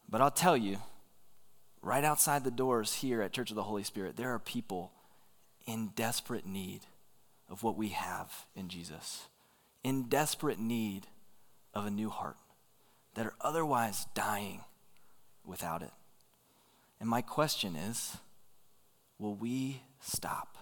But 0.08 0.20
I'll 0.20 0.30
tell 0.30 0.56
you, 0.56 0.78
right 1.82 2.04
outside 2.04 2.44
the 2.44 2.50
doors 2.50 2.94
here 2.94 3.22
at 3.22 3.32
Church 3.32 3.50
of 3.50 3.56
the 3.56 3.64
Holy 3.64 3.82
Spirit, 3.82 4.16
there 4.16 4.32
are 4.32 4.38
people 4.38 4.92
in 5.66 5.88
desperate 5.96 6.46
need 6.46 6.82
of 7.48 7.64
what 7.64 7.76
we 7.76 7.88
have 7.88 8.46
in 8.54 8.68
Jesus, 8.68 9.26
in 9.82 10.04
desperate 10.04 10.60
need 10.60 11.08
of 11.74 11.86
a 11.86 11.90
new 11.90 12.10
heart 12.10 12.36
that 13.14 13.26
are 13.26 13.34
otherwise 13.40 14.06
dying 14.14 14.62
without 15.44 15.82
it. 15.82 15.92
And 17.00 17.08
my 17.08 17.22
question 17.22 17.76
is 17.76 18.18
will 19.18 19.34
we 19.34 19.82
stop? 20.00 20.56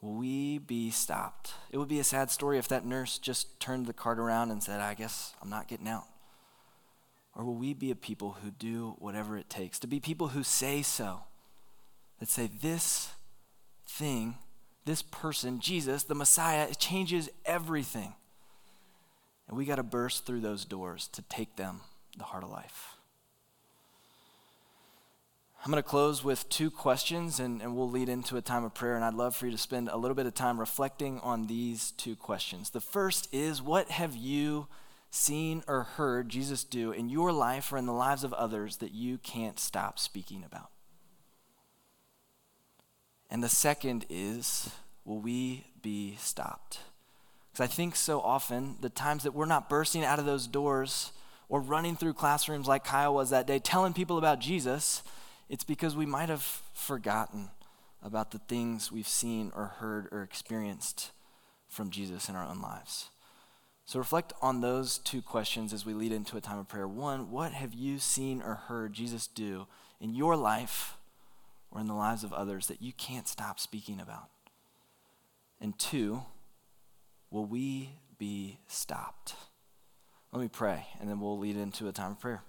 Will 0.00 0.14
we 0.14 0.58
be 0.58 0.90
stopped? 0.90 1.52
It 1.70 1.78
would 1.78 1.88
be 1.88 2.00
a 2.00 2.04
sad 2.04 2.30
story 2.30 2.58
if 2.58 2.68
that 2.68 2.86
nurse 2.86 3.18
just 3.18 3.60
turned 3.60 3.86
the 3.86 3.92
cart 3.92 4.18
around 4.18 4.50
and 4.50 4.62
said, 4.62 4.80
I 4.80 4.94
guess 4.94 5.34
I'm 5.42 5.50
not 5.50 5.68
getting 5.68 5.88
out. 5.88 6.06
Or 7.34 7.44
will 7.44 7.54
we 7.54 7.74
be 7.74 7.90
a 7.90 7.96
people 7.96 8.38
who 8.42 8.50
do 8.50 8.96
whatever 8.98 9.36
it 9.36 9.50
takes? 9.50 9.78
To 9.80 9.86
be 9.86 10.00
people 10.00 10.28
who 10.28 10.42
say 10.42 10.82
so, 10.82 11.20
that 12.18 12.28
say, 12.28 12.46
this 12.48 13.10
thing, 13.86 14.36
this 14.84 15.02
person, 15.02 15.60
Jesus, 15.60 16.04
the 16.04 16.14
Messiah, 16.14 16.66
it 16.70 16.78
changes 16.78 17.28
everything. 17.44 18.14
And 19.50 19.58
we 19.58 19.64
got 19.64 19.76
to 19.76 19.82
burst 19.82 20.26
through 20.26 20.42
those 20.42 20.64
doors 20.64 21.08
to 21.08 21.22
take 21.22 21.56
them 21.56 21.80
the 22.16 22.22
heart 22.22 22.44
of 22.44 22.50
life. 22.50 22.94
I'm 25.64 25.72
going 25.72 25.82
to 25.82 25.88
close 25.88 26.22
with 26.22 26.48
two 26.48 26.70
questions 26.70 27.40
and, 27.40 27.60
and 27.60 27.74
we'll 27.74 27.90
lead 27.90 28.08
into 28.08 28.36
a 28.36 28.42
time 28.42 28.62
of 28.62 28.74
prayer. 28.74 28.94
And 28.94 29.04
I'd 29.04 29.14
love 29.14 29.34
for 29.34 29.46
you 29.46 29.52
to 29.52 29.58
spend 29.58 29.88
a 29.88 29.96
little 29.96 30.14
bit 30.14 30.26
of 30.26 30.34
time 30.34 30.60
reflecting 30.60 31.18
on 31.18 31.48
these 31.48 31.90
two 31.90 32.14
questions. 32.14 32.70
The 32.70 32.80
first 32.80 33.28
is 33.34 33.60
What 33.60 33.90
have 33.90 34.14
you 34.14 34.68
seen 35.10 35.64
or 35.66 35.82
heard 35.82 36.28
Jesus 36.28 36.62
do 36.62 36.92
in 36.92 37.08
your 37.08 37.32
life 37.32 37.72
or 37.72 37.76
in 37.76 37.86
the 37.86 37.92
lives 37.92 38.22
of 38.22 38.32
others 38.34 38.76
that 38.76 38.92
you 38.92 39.18
can't 39.18 39.58
stop 39.58 39.98
speaking 39.98 40.44
about? 40.44 40.70
And 43.28 43.42
the 43.42 43.48
second 43.48 44.06
is 44.08 44.70
Will 45.04 45.18
we 45.18 45.66
be 45.82 46.14
stopped? 46.20 46.78
Because 47.52 47.64
I 47.64 47.66
think 47.66 47.96
so 47.96 48.20
often 48.20 48.76
the 48.80 48.88
times 48.88 49.24
that 49.24 49.34
we're 49.34 49.46
not 49.46 49.68
bursting 49.68 50.04
out 50.04 50.18
of 50.18 50.26
those 50.26 50.46
doors 50.46 51.12
or 51.48 51.60
running 51.60 51.96
through 51.96 52.14
classrooms 52.14 52.68
like 52.68 52.84
Kyle 52.84 53.14
was 53.14 53.30
that 53.30 53.46
day, 53.46 53.58
telling 53.58 53.92
people 53.92 54.18
about 54.18 54.38
Jesus 54.38 55.02
it's 55.50 55.64
because 55.64 55.96
we 55.96 56.06
might 56.06 56.28
have 56.28 56.62
forgotten 56.72 57.50
about 58.02 58.30
the 58.30 58.38
things 58.38 58.92
we've 58.92 59.08
seen 59.08 59.50
or 59.54 59.66
heard 59.66 60.06
or 60.12 60.22
experienced 60.22 61.10
from 61.68 61.90
Jesus 61.90 62.28
in 62.28 62.36
our 62.36 62.46
own 62.46 62.62
lives. 62.62 63.10
So 63.84 63.98
reflect 63.98 64.32
on 64.40 64.60
those 64.60 64.98
two 64.98 65.20
questions 65.20 65.72
as 65.72 65.84
we 65.84 65.92
lead 65.92 66.12
into 66.12 66.36
a 66.36 66.40
time 66.40 66.58
of 66.58 66.68
prayer. 66.68 66.86
One, 66.86 67.32
what 67.32 67.52
have 67.52 67.74
you 67.74 67.98
seen 67.98 68.40
or 68.40 68.54
heard 68.54 68.92
Jesus 68.92 69.26
do 69.26 69.66
in 70.00 70.14
your 70.14 70.36
life 70.36 70.96
or 71.72 71.80
in 71.80 71.88
the 71.88 71.94
lives 71.94 72.22
of 72.22 72.32
others 72.32 72.68
that 72.68 72.80
you 72.80 72.92
can't 72.92 73.26
stop 73.26 73.58
speaking 73.58 73.98
about? 73.98 74.28
And 75.60 75.76
two, 75.76 76.22
will 77.30 77.44
we 77.44 77.90
be 78.18 78.58
stopped? 78.66 79.34
Let 80.32 80.40
me 80.42 80.48
pray, 80.48 80.86
and 81.00 81.08
then 81.08 81.20
we'll 81.20 81.38
lead 81.38 81.56
into 81.56 81.88
a 81.88 81.92
time 81.92 82.12
of 82.12 82.20
prayer. 82.20 82.42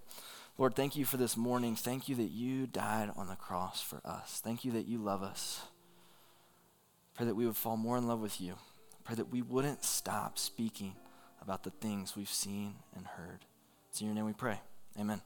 Lord, 0.58 0.76
thank 0.76 0.96
you 0.96 1.06
for 1.06 1.18
this 1.18 1.36
morning. 1.36 1.76
Thank 1.76 2.08
you 2.08 2.16
that 2.16 2.30
you 2.30 2.68
died 2.68 3.12
on 3.16 3.28
the 3.28 3.36
cross 3.36 3.82
for 3.82 4.02
us. 4.06 4.42
Thank 4.44 4.64
you 4.64 4.72
that 4.74 4.88
you 4.88 5.00
love 5.00 5.24
us. 5.24 5.62
Pray 7.16 7.26
that 7.26 7.36
we 7.36 7.46
would 7.46 7.58
fall 7.58 7.78
more 7.78 7.98
in 7.98 8.08
love 8.08 8.20
with 8.20 8.40
you. 8.40 8.56
Pray 9.04 9.16
that 9.16 9.32
we 9.32 9.42
wouldn't 9.42 9.84
stop 9.84 10.38
speaking 10.38 10.96
about 11.42 11.64
the 11.64 11.72
things 11.72 12.16
we've 12.16 12.30
seen 12.30 12.76
and 12.96 13.08
heard. 13.08 13.46
It's 13.90 14.02
in 14.02 14.08
your 14.08 14.16
name 14.16 14.26
we 14.26 14.34
pray. 14.34 14.60
Amen. 15.00 15.22